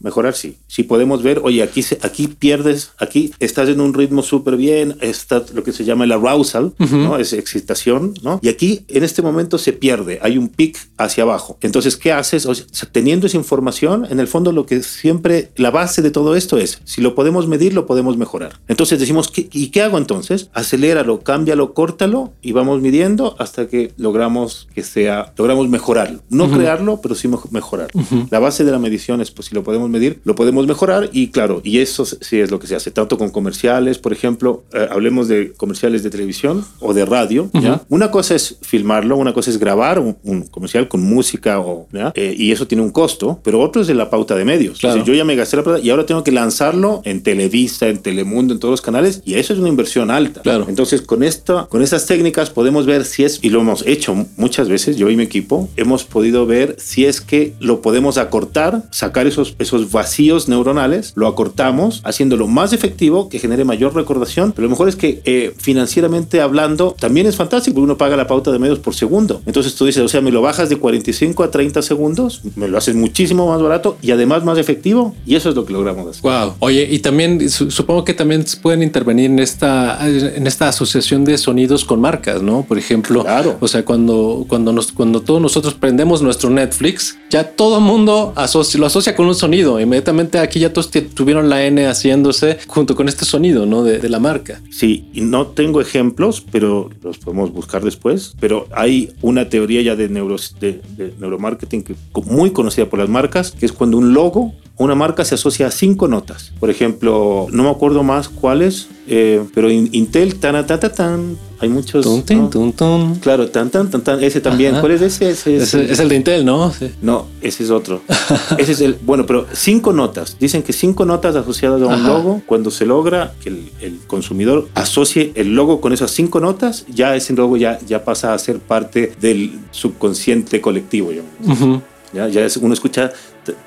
Mejorar 0.01 0.35
sí. 0.35 0.57
Si 0.67 0.83
podemos 0.83 1.23
ver, 1.23 1.41
oye, 1.43 1.63
aquí, 1.63 1.85
aquí 2.03 2.29
pierdes, 2.29 2.93
aquí 2.99 3.33
estás 3.41 3.69
en 3.69 3.81
un 3.81 3.95
ritmo 3.95 4.23
súper 4.23 4.57
bien, 4.57 4.97
está 5.01 5.43
lo 5.55 5.63
que 5.63 5.73
se 5.73 5.85
llama 5.85 6.05
el 6.05 6.13
arousal, 6.13 6.75
¿no? 6.79 7.19
Es 7.19 7.33
excitación, 7.33 8.15
¿no? 8.23 8.41
Y 8.43 8.49
aquí 8.49 8.85
en 8.89 9.05
este 9.05 9.23
momento 9.23 9.59
se 9.59 9.73
pierde, 9.73 10.19
hay 10.23 10.39
un 10.39 10.49
pic 10.49 10.77
hacia 10.97 11.25
abajo. 11.25 11.59
Entonces, 11.61 11.97
¿qué 11.97 12.13
haces? 12.13 12.47
O 12.47 12.55
sea, 12.55 12.89
teniendo 12.91 13.27
esa 13.27 13.37
información, 13.37 14.07
en 14.11 14.21
el 14.21 14.29
fondo 14.29 14.53
lo 14.53 14.67
que 14.67 14.83
siempre, 14.83 15.51
la 15.57 15.71
base 15.71 16.03
de 16.03 16.11
todo 16.11 16.37
esto 16.37 16.59
es, 16.59 16.81
si 16.85 17.01
lo 17.01 17.15
podemos 17.15 17.47
medir, 17.49 17.75
lo 17.75 17.87
podemos 17.87 18.17
mejorar. 18.17 18.61
Entonces 18.69 18.99
decimos, 18.99 19.33
¿y 19.35 19.69
qué 19.69 19.83
hago 19.83 19.99
entonces? 19.99 20.51
Aceléralo, 20.53 21.21
cámbialo, 21.21 21.75
córtalo 21.75 22.33
y 22.43 22.53
vamos 22.53 22.81
midiendo 22.81 23.37
hasta 23.39 23.69
que 23.69 23.93
logramos 23.97 24.69
que 24.75 24.83
sea, 24.83 25.33
logramos 25.37 25.69
mejorarlo. 25.69 26.23
No 26.29 26.51
crearlo, 26.51 27.01
pero 27.07 27.15
sí 27.15 27.29
mejorar. 27.53 27.89
La 28.31 28.41
base 28.41 28.65
de 28.65 28.73
la 28.73 28.81
medición 28.81 29.21
es, 29.21 29.31
pues 29.31 29.47
si 29.47 29.55
lo 29.55 29.63
podemos 29.63 29.89
medir, 29.89 30.19
lo 30.25 30.35
podemos 30.35 30.67
mejorar 30.67 31.09
y 31.13 31.29
claro, 31.29 31.61
y 31.63 31.79
eso 31.79 32.05
sí 32.05 32.41
es 32.41 32.51
lo 32.51 32.59
que 32.59 32.67
se 32.67 32.75
hace, 32.75 32.91
tanto 32.91 33.17
con 33.17 33.31
comerciales, 33.31 33.99
por 33.99 34.13
ejemplo, 34.13 34.65
eh, 34.73 34.89
hablemos 34.91 35.29
de 35.29 35.53
comerciales 35.53 36.03
de 36.03 36.11
televisión 36.11 36.65
o 36.81 36.93
de 36.95 37.05
radio, 37.05 37.49
¿ya? 37.55 37.83
Una 37.89 38.11
cosa 38.11 38.35
es 38.35 38.59
filmarlo, 38.61 39.17
una 39.17 39.33
cosa 39.33 39.51
es 39.51 39.59
grabar 39.59 40.01
un, 40.01 40.43
comercial 40.51 40.89
con 40.89 41.03
música 41.03 41.61
o, 41.61 41.87
eh, 42.15 42.35
y 42.37 42.51
eso 42.51 42.67
tiene 42.67 42.83
un 42.83 42.91
costo, 42.91 43.39
pero 43.45 43.61
otro 43.61 43.83
es 43.83 43.89
de 43.89 43.95
la 43.95 44.11
pauta 44.11 44.35
de 44.35 44.45
medios. 44.45 44.81
Claro. 44.81 45.05
yo 45.05 45.15
ya 45.15 45.25
me 45.25 45.37
gasté 45.37 45.57
la 45.57 45.63
plata 45.63 45.79
y 45.81 45.91
ahora 45.91 46.07
tengo 46.07 46.25
que 46.25 46.33
lanzarlo 46.33 47.03
en 47.05 47.23
Televisa, 47.23 47.89
en 47.89 47.99
Telemundo, 47.99 48.53
en 48.53 48.59
todos 48.59 48.73
los 48.73 48.81
canales 48.81 49.23
y 49.25 49.35
eso 49.35 49.53
es 49.53 49.61
una 49.61 49.69
inversión 49.69 50.11
alta. 50.11 50.43
Claro. 50.43 50.67
Entonces, 50.69 51.03
con 51.03 51.23
esto, 51.23 51.69
con 51.69 51.83
estas 51.83 52.07
técnicas 52.07 52.51
podemos 52.51 52.85
ver 52.85 53.05
si 53.05 53.23
es, 53.23 53.39
y 53.43 53.51
lo 53.51 53.61
hemos 53.61 53.87
hecho 53.87 54.27
muchas 54.37 54.69
veces, 54.69 54.97
yo 54.97 55.09
y 55.09 55.17
mi 55.17 55.23
equipo, 55.23 55.69
hemos 55.77 56.05
podido 56.05 56.47
ver 56.47 56.77
si 56.79 56.96
es 57.05 57.21
que 57.21 57.55
lo 57.61 57.83
podemos 57.83 58.19
acortar, 58.19 58.83
sacar 58.91 59.27
esos, 59.27 59.55
esos 59.59 59.93
vacíos 59.93 60.49
neuronales, 60.49 61.13
lo 61.15 61.27
acortamos, 61.27 62.01
haciéndolo 62.05 62.47
más 62.47 62.73
efectivo, 62.73 63.29
que 63.29 63.39
genere 63.39 63.65
mayor 63.65 63.95
recordación, 63.95 64.53
pero 64.53 64.67
lo 64.67 64.71
mejor 64.71 64.89
es 64.89 64.97
que 64.97 65.21
eh, 65.25 65.55
financieramente 65.57 66.41
hablando 66.41 66.97
también 66.99 67.27
es 67.27 67.37
fantástico, 67.37 67.75
porque 67.75 67.85
uno 67.85 67.99
paga 67.99 68.17
la 68.17 68.27
pauta 68.27 68.51
de 68.51 68.59
medios 68.59 68.79
por 68.79 68.95
segundo. 68.95 69.43
Entonces 69.47 69.75
tú 69.75 69.85
dices, 69.85 70.03
o 70.03 70.09
sea, 70.09 70.21
me 70.21 70.31
lo 70.31 70.43
bajas 70.43 70.69
de 70.69 70.77
45 70.77 71.43
a 71.43 71.51
30 71.51 71.83
segundos, 71.83 72.41
me 72.57 72.69
lo 72.69 72.79
haces 72.79 72.95
muchísimo 72.95 73.49
más 73.49 73.61
barato 73.61 73.97
y 74.03 74.11
además 74.11 74.45
más 74.45 74.59
efectivo, 74.59 75.15
y 75.27 75.35
eso 75.35 75.51
es 75.51 75.55
lo 75.55 75.65
que 75.67 75.73
logramos 75.73 76.09
hacer. 76.09 76.23
Wow. 76.23 76.55
Oye, 76.61 76.89
y 76.91 76.99
también 77.01 77.49
supongo 77.51 78.05
que 78.05 78.15
también 78.15 78.45
pueden 78.63 78.83
intervenir 78.83 79.31
en 79.31 79.39
esta, 79.39 79.99
en 80.09 80.47
esta 80.47 80.69
asociación 80.69 81.25
de 81.25 81.39
sonidos 81.39 81.85
con 81.85 82.01
marcas, 82.01 82.43
¿no? 82.43 82.63
Por 82.63 82.79
ejemplo, 82.79 83.23
claro. 83.23 83.57
o 83.61 83.69
sea, 83.69 83.85
cuando, 83.85 84.45
cuando, 84.49 84.73
nos, 84.73 84.93
cuando 84.93 85.21
todos 85.21 85.41
nosotros 85.41 85.75
prendemos 85.75 86.23
nuestro 86.23 86.51
Netflix, 86.51 86.86
ya 87.31 87.45
todo 87.45 87.81
mundo 87.81 88.33
asocia, 88.37 88.79
lo 88.79 88.87
asocia 88.87 89.17
con 89.17 89.27
un 89.27 89.35
sonido. 89.35 89.81
Inmediatamente 89.81 90.39
aquí 90.39 90.61
ya 90.61 90.73
todos 90.73 90.91
tuvieron 90.91 91.49
la 91.49 91.65
N 91.65 91.87
haciéndose 91.87 92.59
junto 92.67 92.95
con 92.95 93.09
este 93.09 93.25
sonido, 93.25 93.67
¿no? 93.67 93.83
De, 93.83 93.99
de 93.99 94.09
la 94.09 94.19
marca. 94.19 94.61
Sí, 94.71 95.09
y 95.13 95.23
no 95.23 95.49
tengo 95.49 95.81
ejemplos, 95.81 96.45
pero 96.51 96.91
los 97.03 97.19
podemos 97.19 97.53
buscar 97.53 97.85
después. 97.85 98.35
Pero 98.41 98.67
hay 98.73 99.13
una 99.23 99.49
teoría 99.49 99.83
ya 99.83 99.97
de, 99.97 100.09
neuros, 100.09 100.57
de, 100.61 100.81
de 100.97 101.13
neuromarketing 101.19 101.83
que, 101.83 101.95
muy 102.25 102.51
conocida 102.51 102.87
por 102.87 102.99
las 102.99 103.09
marcas, 103.09 103.53
que 103.53 103.67
es 103.67 103.73
cuando 103.73 103.99
un 103.99 104.15
logo 104.15 104.55
una 104.79 104.95
marca 104.95 105.25
se 105.25 105.35
asocia 105.35 105.69
a 105.69 105.71
cinco 105.71 106.07
notas. 106.07 106.53
Por 106.61 106.71
ejemplo, 106.71 107.47
no 107.51 107.63
me 107.63 107.71
acuerdo 107.71 108.03
más 108.03 108.29
cuáles, 108.29 108.89
eh, 109.09 109.43
pero 109.55 109.71
Intel, 109.71 110.35
tan, 110.35 110.67
tan, 110.67 110.81
tan, 110.81 110.95
tan, 110.95 111.39
hay 111.61 111.71
muchos. 111.71 112.05
Tun, 112.05 112.51
tun, 112.51 112.73
tun, 112.73 113.15
Claro, 113.17 113.49
tan, 113.49 113.71
tan, 113.71 113.91
tan, 113.91 114.03
tan, 114.03 114.23
ese 114.23 114.43
también. 114.43 114.79
¿Cuál 114.81 114.93
es 114.93 115.01
ese? 115.01 115.31
Ese 115.31 115.57
es, 115.57 115.73
es, 115.73 115.99
el 115.99 116.11
de 116.11 116.17
Intel, 116.17 116.45
¿no? 116.45 116.71
Sí. 116.73 116.91
No, 117.01 117.27
ese 117.41 117.65
es 117.65 117.71
otro. 117.71 118.03
ese 118.59 118.73
es 118.73 118.81
el, 118.83 118.99
bueno, 119.01 119.25
pero 119.25 119.47
cinco 119.53 119.95
notas. 119.95 120.37
Dicen 120.39 120.63
que 120.63 120.75
cinco 120.75 121.07
notas 121.07 121.35
asociadas 121.37 121.81
a 121.81 121.87
un 121.87 121.95
Ajá. 121.95 122.09
logo, 122.09 122.43
cuando 122.45 122.71
se 122.71 122.85
logra 122.85 123.33
que 123.41 123.49
el, 123.49 123.71
el, 123.81 123.99
consumidor 124.07 124.69
asocie 124.75 125.33
el 125.37 125.55
logo 125.55 125.81
con 125.81 125.95
esas 125.95 126.11
cinco 126.11 126.41
notas, 126.41 126.85
ya 126.93 127.17
ese 127.17 127.33
logo 127.33 127.57
ya, 127.57 127.79
ya 127.87 128.05
pasa 128.05 128.35
a 128.35 128.39
ser 128.39 128.59
parte 128.59 129.13
del 129.21 129.59
subconsciente 129.71 130.61
colectivo. 130.61 131.13
Yo. 131.13 131.23
Uh 131.45 131.53
-huh. 131.53 131.83
Ya, 132.13 132.29
ya 132.29 132.47
uno 132.61 132.73
escucha 132.73 133.13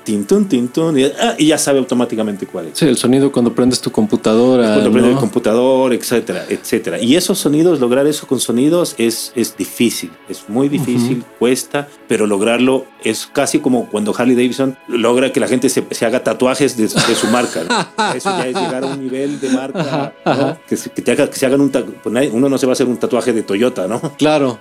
tintun, 0.04 0.48
tintun, 0.48 0.98
y, 0.98 1.04
ah, 1.04 1.34
y, 1.38 1.46
ya 1.46 1.58
sabe 1.58 1.78
automáticamente 1.78 2.46
cuál 2.46 2.68
es. 2.68 2.78
Sí, 2.78 2.86
el 2.86 2.96
sonido 2.96 3.30
cuando 3.32 3.54
prendes 3.54 3.80
tu 3.80 3.90
computadora. 3.90 4.64
Cuando 4.64 4.84
¿no? 4.86 4.92
prendes 4.92 5.12
el 5.12 5.18
computador, 5.18 5.92
etcétera, 5.92 6.44
etcétera. 6.48 7.00
Y 7.00 7.16
esos 7.16 7.38
sonidos, 7.38 7.80
lograr 7.80 8.06
eso 8.06 8.26
con 8.26 8.40
sonidos 8.40 8.94
es, 8.98 9.32
es 9.34 9.56
difícil, 9.56 10.10
es 10.28 10.48
muy 10.48 10.68
difícil, 10.68 11.18
uh 11.18 11.22
-huh. 11.22 11.38
cuesta, 11.38 11.88
pero 12.08 12.26
lograrlo 12.26 12.86
es 13.04 13.26
casi 13.26 13.60
como 13.60 13.88
cuando 13.88 14.14
Harley 14.16 14.34
Davidson 14.34 14.76
logra 14.88 15.32
que 15.32 15.40
la 15.40 15.48
gente 15.48 15.68
se, 15.68 15.84
se 15.90 16.06
haga 16.06 16.22
tatuajes 16.22 16.76
de, 16.76 16.84
de 16.84 17.14
su 17.14 17.26
marca. 17.28 17.62
¿no? 17.64 18.14
Eso 18.14 18.30
ya 18.30 18.46
es 18.46 18.56
llegar 18.56 18.84
a 18.84 18.88
un 18.88 19.00
nivel 19.00 19.40
de 19.40 19.48
marca, 19.50 20.12
¿no? 20.24 20.58
que, 20.68 20.76
se, 20.76 20.90
que, 20.90 21.02
te 21.02 21.12
haga, 21.12 21.28
que 21.28 21.36
se 21.36 21.46
hagan 21.46 21.60
un 21.60 21.70
pues 21.70 22.30
uno 22.32 22.48
no 22.48 22.58
se 22.58 22.66
va 22.66 22.72
a 22.72 22.74
hacer 22.74 22.86
un 22.86 22.96
tatuaje 22.96 23.32
de 23.32 23.42
Toyota, 23.42 23.86
¿no? 23.86 24.00
Claro, 24.18 24.58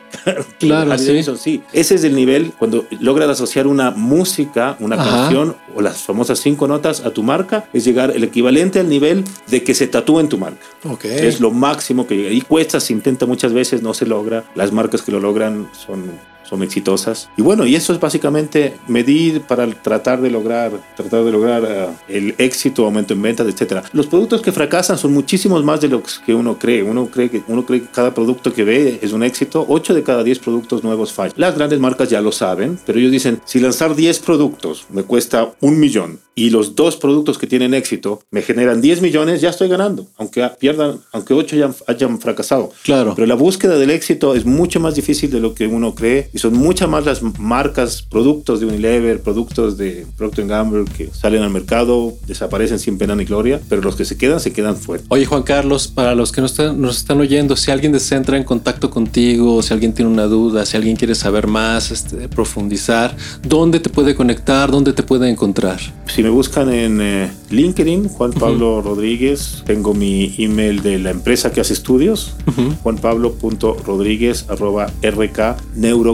claro, 0.58 0.91
Harley 0.91 0.99
sí. 0.99 1.08
Davidson, 1.08 1.38
sí. 1.38 1.63
Ese 1.73 1.95
es 1.95 2.03
el 2.03 2.15
nivel 2.15 2.53
cuando 2.58 2.86
logras 3.01 3.29
asociar 3.29 3.67
una 3.67 3.91
música, 3.91 4.77
una 4.79 4.95
Ajá. 4.95 5.09
Canción 5.10 5.56
o 5.76 5.82
las 5.82 6.04
famosas 6.04 6.39
cinco 6.39 6.67
notas 6.67 7.02
a 7.02 7.12
tu 7.12 7.24
marca, 7.24 7.67
es 7.74 7.86
llegar 7.86 8.12
el 8.12 8.24
equivalente 8.24 8.80
al 8.80 8.89
nivel 8.89 9.24
de 9.48 9.63
que 9.63 9.74
se 9.74 9.88
tatúe 9.88 10.19
en 10.19 10.30
tu 10.30 10.38
marca. 10.38 10.65
Okay. 10.84 11.26
Es 11.26 11.39
lo 11.39 11.52
máximo 11.52 12.08
que 12.08 12.15
llega. 12.15 12.32
Y 12.32 12.41
cuesta, 12.41 12.80
se 12.80 12.93
intenta 12.93 13.26
muchas 13.26 13.54
veces, 13.54 13.82
no 13.82 13.93
se 13.93 14.06
logra. 14.06 14.43
Las 14.56 14.72
marcas 14.72 15.02
que 15.02 15.12
lo 15.12 15.19
logran 15.19 15.69
son 15.74 16.12
son 16.43 16.63
exitosas. 16.63 17.30
Y 17.38 17.41
bueno, 17.41 17.65
y 17.65 17.75
eso 17.75 17.93
es 17.93 17.99
básicamente 17.99 18.73
medir 18.88 19.41
para 19.41 19.67
tratar 19.67 20.21
de 20.21 20.32
lograr, 20.32 20.71
tratar 20.95 21.23
de 21.23 21.32
lograr 21.32 21.63
uh, 21.63 22.12
el 22.12 22.36
éxito, 22.38 22.86
aumento 22.86 23.13
en 23.13 23.21
ventas, 23.21 23.47
etcétera. 23.47 23.84
Los 23.93 24.08
productos 24.08 24.41
que 24.41 24.52
fracasan 24.52 24.97
son 24.97 25.13
muchísimos 25.13 25.63
más 25.63 25.82
de 25.82 25.89
lo 25.89 26.02
que 26.25 26.34
uno 26.34 26.58
cree. 26.58 26.84
Uno 26.84 27.08
cree 27.08 27.30
que 27.30 27.43
uno 27.47 27.65
cree 27.65 27.82
que 27.82 27.88
cada 27.88 28.13
producto 28.13 28.54
que 28.54 28.63
ve 28.63 28.99
es 29.02 29.13
un 29.13 29.23
éxito. 29.23 29.65
8 29.67 29.93
de 29.93 30.04
cada 30.04 30.23
10 30.23 30.39
productos 30.39 30.84
nuevos 30.84 31.13
fallan. 31.13 31.34
Las 31.38 31.56
grandes 31.56 31.80
marcas 31.80 32.10
ya 32.10 32.21
lo 32.21 32.32
saben, 32.32 32.80
pero 32.86 32.99
ellos 32.99 33.12
dicen, 33.12 33.41
si 33.45 33.60
lanzar 33.60 33.95
10 33.95 34.19
productos 34.19 34.86
me 34.89 35.04
cuesta 35.04 35.52
un 35.62 35.80
millón 35.80 36.19
y 36.36 36.49
los 36.49 36.75
dos 36.75 36.95
productos 36.95 37.38
que 37.38 37.47
tienen 37.47 37.73
éxito 37.73 38.21
me 38.32 38.41
generan 38.41 38.80
10 38.80 39.02
millones, 39.02 39.41
ya 39.41 39.49
estoy 39.49 39.67
ganando, 39.67 40.08
aunque 40.17 40.49
pierdan, 40.58 41.02
aunque 41.12 41.34
8 41.34 41.56
hayan, 41.58 41.75
hayan 41.88 42.19
fracasado. 42.19 42.71
Claro. 42.84 43.13
Pero 43.13 43.28
la 43.28 43.36
búsqueda 43.36 43.78
del 43.78 43.89
éxito 43.89 44.34
es 44.36 44.45
mucho 44.45 44.80
más 44.80 44.95
difícil 44.95 45.30
de 45.30 45.41
lo 45.41 45.54
que 45.54 45.67
uno 45.67 45.93
cree 45.93 46.30
y 46.39 46.41
son 46.41 46.54
muchas 46.54 46.88
más 46.88 47.06
las 47.06 47.21
marcas, 47.38 48.02
productos 48.02 48.62
de 48.62 48.65
Unilever, 48.65 49.21
productos 49.21 49.78
de 49.78 50.08
Procter 50.15 50.47
Gamble 50.47 50.86
que 50.86 51.10
salen 51.12 51.43
al 51.43 51.49
mercado, 51.49 52.13
desaparecen 52.28 52.80
sin 52.80 52.97
pena 52.97 53.13
ni 53.13 53.25
gloria, 53.25 53.60
pero 53.67 53.82
los 53.82 53.97
que 53.97 54.06
se 54.06 54.15
quedan, 54.15 54.39
se 54.39 54.54
quedan 54.54 54.78
fuera. 54.78 55.04
Oye, 55.10 55.25
Juan 55.25 55.43
Carlos, 55.43 55.89
para 55.89 56.15
los 56.15 56.32
que 56.32 56.39
nos 56.39 56.52
están, 56.52 56.80
nos 56.80 56.97
están 56.97 57.19
oyendo, 57.19 57.58
si 57.58 57.71
alguien 57.71 57.91
desea 57.91 58.17
entrar 58.17 58.38
en 58.38 58.45
contacto 58.45 58.89
contigo, 58.89 59.62
si 59.62 59.73
alguien 59.73 59.91
tiene 59.91 60.10
una 60.10 60.28
duda, 60.28 60.65
si 60.65 60.78
alguien 60.78 60.95
quiere 60.95 61.13
saber 61.13 61.47
más, 61.47 61.91
este, 61.91 62.30
profundizar, 62.30 63.17
¿dónde 63.43 63.82
te 63.82 63.89
puede 63.89 64.15
conectar? 64.15 64.71
¿Dónde 64.71 64.93
te 64.93 65.04
puede 65.04 65.30
encontrar? 65.30 65.80
Si 66.08 66.23
me 66.23 66.30
buscan 66.30 66.71
en 66.71 67.02
eh, 67.02 67.32
LinkedIn, 67.49 68.08
Juan 68.08 68.32
Pablo 68.32 68.82
Rodríguez, 68.82 69.63
tengo 69.65 69.93
mi 69.93 70.36
email 70.38 70.82
de 70.82 70.99
la 70.99 71.10
empresa 71.10 71.52
que 71.52 71.60
hace 71.60 71.73
estudios, 71.73 72.36
uh 72.47 72.52
-huh. 72.52 72.78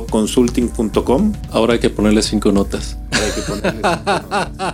juanpablo.rodríguez.rkneuroconsulting.com. 0.09 1.33
Ahora 1.51 1.73
hay 1.73 1.79
que 1.79 1.89
ponerle 1.89 2.21
cinco 2.21 2.51
notas. 2.51 2.97
Ahora 3.11 3.25
hay 3.25 3.31
que 3.33 3.41
ponerle 3.41 3.81
cinco 3.81 4.13
notas. 4.29 4.73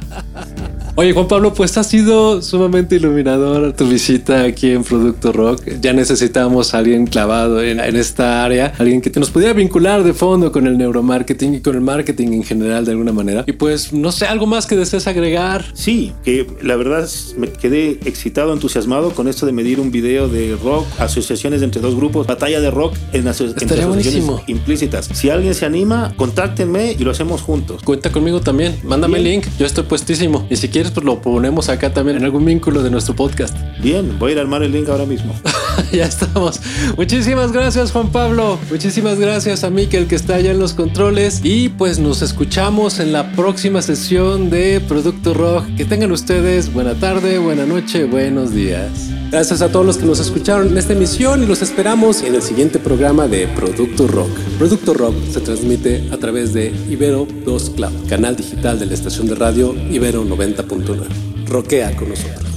Oye, 0.96 1.14
Juan 1.14 1.28
Pablo, 1.30 1.54
pues 1.54 1.78
ha 1.78 1.86
sido 1.86 2.42
sumamente 2.42 2.98
iluminador 2.98 3.72
tu 3.74 3.88
visita 3.88 4.44
aquí 4.44 4.72
en 4.72 4.84
Producto 4.84 5.32
Rock. 5.32 5.64
Ya 5.80 5.94
necesitamos 5.94 6.74
a 6.74 6.80
alguien 6.80 7.08
clavado 7.08 7.64
en, 7.64 7.80
en, 7.80 7.96
esta 7.96 8.44
área, 8.44 8.74
alguien 8.78 9.00
que 9.00 9.10
nos 9.18 9.32
pudiera 9.32 9.54
vincular 9.54 10.04
de 10.04 10.14
fondo 10.14 10.52
con 10.52 10.68
el 10.68 10.78
neuromarketing 10.78 11.56
y 11.56 11.62
con 11.62 11.76
el 11.76 11.82
marketing 11.82 12.34
en 12.34 12.44
general 12.44 12.84
de 12.84 12.92
alguna 12.92 13.14
manera. 13.14 13.46
Y 13.48 13.54
pues, 13.54 13.94
no 13.94 14.12
sé, 14.12 14.26
algo 14.26 14.46
más 14.48 14.68
que 14.68 14.76
desees 14.76 15.08
agregar. 15.08 15.64
Sí, 15.74 16.12
que 16.26 16.46
la 16.62 16.76
verdad 16.76 17.10
me 17.38 17.48
quedé 17.48 17.92
excitado, 18.04 18.52
entusiasmado 18.52 19.12
con 19.12 19.30
esto 19.30 19.46
de 19.46 19.54
medir 19.54 19.80
un 19.80 19.92
video 19.92 20.28
de 20.28 20.58
rock, 20.62 20.86
asociaciones 21.00 21.62
entre 21.62 21.82
dos 21.82 21.96
grupos, 21.96 22.28
batalla 22.28 22.60
de 22.60 22.70
rock 22.70 22.96
en 23.14 23.30
aso 23.30 23.46
entre 23.46 23.66
asociaciones 23.66 23.88
buenísimo. 23.88 24.44
implícitas. 24.48 25.10
Si 25.14 25.30
alguien 25.30 25.56
se 25.56 25.66
anima, 25.66 26.14
contáctenme 26.18 26.92
y 26.92 27.04
lo 27.04 27.12
hacemos 27.12 27.42
juntos. 27.42 27.82
Cuenta 27.84 28.12
conmigo 28.12 28.42
también, 28.42 28.78
mándame 28.84 29.20
el 29.20 29.24
link, 29.24 29.46
yo 29.58 29.66
estoy 29.66 29.86
puestísimo. 29.86 30.46
Y 30.50 30.58
si 30.58 30.68
quieres, 30.68 30.81
pues 30.90 31.06
lo 31.06 31.22
ponemos 31.22 31.70
acá 31.70 31.94
también 31.94 32.18
en 32.18 32.24
algún 32.24 32.46
vínculo 32.46 32.82
de 32.82 32.90
nuestro 32.90 33.16
podcast. 33.16 33.56
Bien, 33.80 34.18
voy 34.18 34.30
a 34.30 34.34
ir 34.34 34.38
a 34.40 34.42
armar 34.42 34.64
el 34.64 34.72
link 34.72 34.90
ahora 34.90 35.06
mismo. 35.06 35.36
ya 35.98 36.06
estamos. 36.06 36.60
Muchísimas 36.98 37.52
gracias, 37.52 37.92
Juan 37.92 38.12
Pablo. 38.12 38.58
Muchísimas 38.70 39.20
gracias 39.20 39.64
a 39.64 39.70
Miquel 39.70 40.08
que 40.08 40.16
está 40.16 40.36
allá 40.36 40.52
en 40.52 40.60
los 40.60 40.74
controles. 40.74 41.42
Y 41.44 41.70
pues 41.70 42.00
nos 42.00 42.22
escuchamos 42.22 43.00
en 43.00 43.12
la 43.12 43.32
próxima 43.34 43.82
sesión 43.82 44.50
de 44.50 44.82
Producto 44.82 45.34
Rock. 45.34 45.66
Que 45.76 45.86
tengan 45.86 46.12
ustedes 46.12 46.74
buena 46.74 46.96
tarde, 46.96 47.40
buena 47.40 47.66
noche, 47.66 48.06
buenos 48.06 48.54
días. 48.54 49.10
Gracias 49.32 49.62
a 49.62 49.72
todos 49.72 49.86
los 49.86 49.98
que 49.98 50.06
nos 50.06 50.20
escucharon 50.20 50.68
en 50.68 50.78
esta 50.78 50.94
emisión 50.94 51.44
y 51.44 51.46
los 51.46 51.62
esperamos 51.62 52.22
en 52.22 52.36
el 52.36 52.42
siguiente 52.42 52.80
programa 52.80 53.28
de 53.28 53.48
Producto 53.48 54.08
Rock. 54.08 54.32
Producto 54.58 54.94
Rock 54.94 55.16
se 55.32 55.40
transmite 55.40 56.10
a 56.12 56.18
través 56.18 56.54
de 56.54 56.74
Ibero 56.90 57.28
2 57.46 57.70
Club, 57.72 58.08
canal 58.08 58.36
digital 58.36 58.78
de 58.80 58.88
la 58.88 58.94
estación 58.94 59.28
de 59.28 59.36
radio 59.36 59.74
Ibero 59.90 60.26
90.9. 60.26 61.48
Roquea 61.48 61.96
con 61.96 62.10
nosotros. 62.10 62.51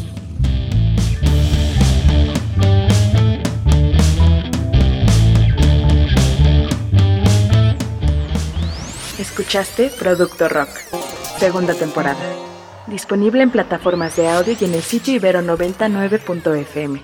Escuchaste 9.45 9.91
Producto 9.99 10.49
Rock, 10.49 10.71
segunda 11.39 11.75
temporada. 11.75 12.19
Disponible 12.87 13.43
en 13.43 13.51
plataformas 13.51 14.17
de 14.17 14.27
audio 14.27 14.57
y 14.59 14.65
en 14.65 14.73
el 14.73 14.83
sitio 14.83 15.21
ibero99.fm. 15.21 17.03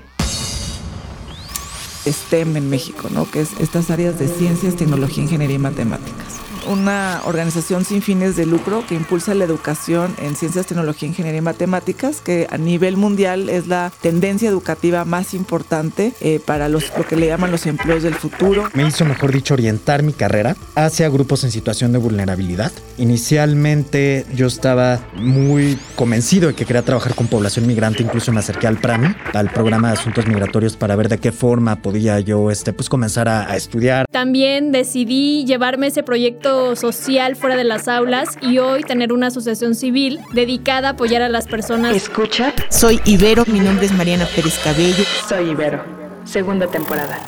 STEM 2.07 2.57
en 2.57 2.71
México, 2.71 3.09
¿no? 3.11 3.31
Que 3.31 3.43
es 3.43 3.51
estas 3.61 3.91
áreas 3.91 4.19
de 4.19 4.27
ciencias, 4.27 4.75
tecnología, 4.75 5.23
ingeniería 5.23 5.57
y 5.57 5.59
matemáticas 5.59 6.40
una 6.69 7.21
organización 7.25 7.85
sin 7.85 8.03
fines 8.03 8.37
de 8.37 8.47
lucro 8.47 8.85
que 8.89 8.95
impulsa 8.95 9.35
la 9.35 9.45
educación 9.45 10.15
en 10.23 10.37
ciencias, 10.37 10.67
tecnología, 10.67 11.09
ingeniería 11.09 11.39
y 11.39 11.43
matemáticas, 11.43 12.21
que 12.21 12.47
a 12.51 12.59
nivel 12.59 12.97
mundial 12.97 13.49
es 13.49 13.67
la 13.67 13.93
tendencia 14.01 14.49
educativa 14.49 15.05
más 15.05 15.35
importante 15.35 16.13
eh, 16.21 16.41
para 16.45 16.69
los, 16.69 16.93
lo 16.97 17.07
que 17.07 17.17
le 17.17 17.27
llaman 17.27 17.51
los 17.51 17.67
empleos 17.67 18.03
del 18.03 18.15
futuro. 18.15 18.69
Me 18.75 18.87
hizo, 18.87 19.05
mejor 19.05 19.33
dicho, 19.33 19.55
orientar 19.55 20.03
mi 20.03 20.13
carrera 20.13 20.57
hacia 20.75 21.09
grupos 21.09 21.45
en 21.45 21.51
situación 21.51 21.93
de 21.93 21.99
vulnerabilidad. 21.99 22.73
Inicialmente 22.99 24.27
yo 24.35 24.47
estaba 24.47 25.01
muy 25.17 25.79
convencido 25.97 26.49
de 26.49 26.55
que 26.55 26.65
quería 26.65 26.83
trabajar 26.83 27.15
con 27.15 27.27
población 27.27 27.67
migrante, 27.67 28.03
incluso 28.03 28.33
me 28.33 28.41
acerqué 28.41 28.67
al 28.67 28.79
PRAMI, 28.79 29.15
al 29.33 29.51
programa 29.51 29.89
de 29.89 29.95
asuntos 29.95 30.27
migratorios, 30.27 30.77
para 30.77 30.97
ver 30.97 31.09
de 31.09 31.19
qué 31.19 31.33
forma 31.33 31.77
podía 31.77 32.21
yo 32.21 32.51
este, 32.51 32.73
pues, 32.73 32.89
comenzar 32.89 33.29
a, 33.29 33.51
a 33.51 33.57
estudiar. 33.57 34.07
También 34.11 34.73
decidí 34.73 35.45
llevarme 35.45 35.89
ese 35.89 36.03
proyecto 36.51 36.77
social 36.77 37.37
fuera 37.37 37.57
de 37.57 37.65
las 37.65 37.89
aulas 37.89 38.37
y 38.41 38.59
hoy 38.59 38.83
tener 38.83 39.13
una 39.13 39.29
asociación 39.29 39.75
civil 39.75 40.21
dedicada 40.33 40.89
a 40.89 40.91
apoyar 40.93 41.23
a 41.23 41.29
las 41.29 41.47
personas. 41.47 41.97
Escucha. 41.97 42.53
Soy 42.69 43.01
Ibero, 43.05 43.45
mi 43.47 43.61
nombre 43.61 43.87
es 43.87 43.93
Mariana 43.93 44.27
Pérez 44.35 44.59
Cabello. 44.63 45.05
Soy 45.29 45.51
Ibero, 45.51 45.83
segunda 46.25 46.67
temporada. 46.67 47.19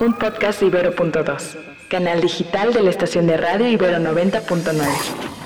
Un 0.00 0.14
podcast 0.14 0.60
de 0.60 0.66
Ibero.2, 0.66 1.56
canal 1.88 2.20
digital 2.20 2.72
de 2.72 2.82
la 2.82 2.90
estación 2.90 3.26
de 3.26 3.36
radio 3.36 3.68
Ibero 3.68 3.98
90.9. 3.98 5.39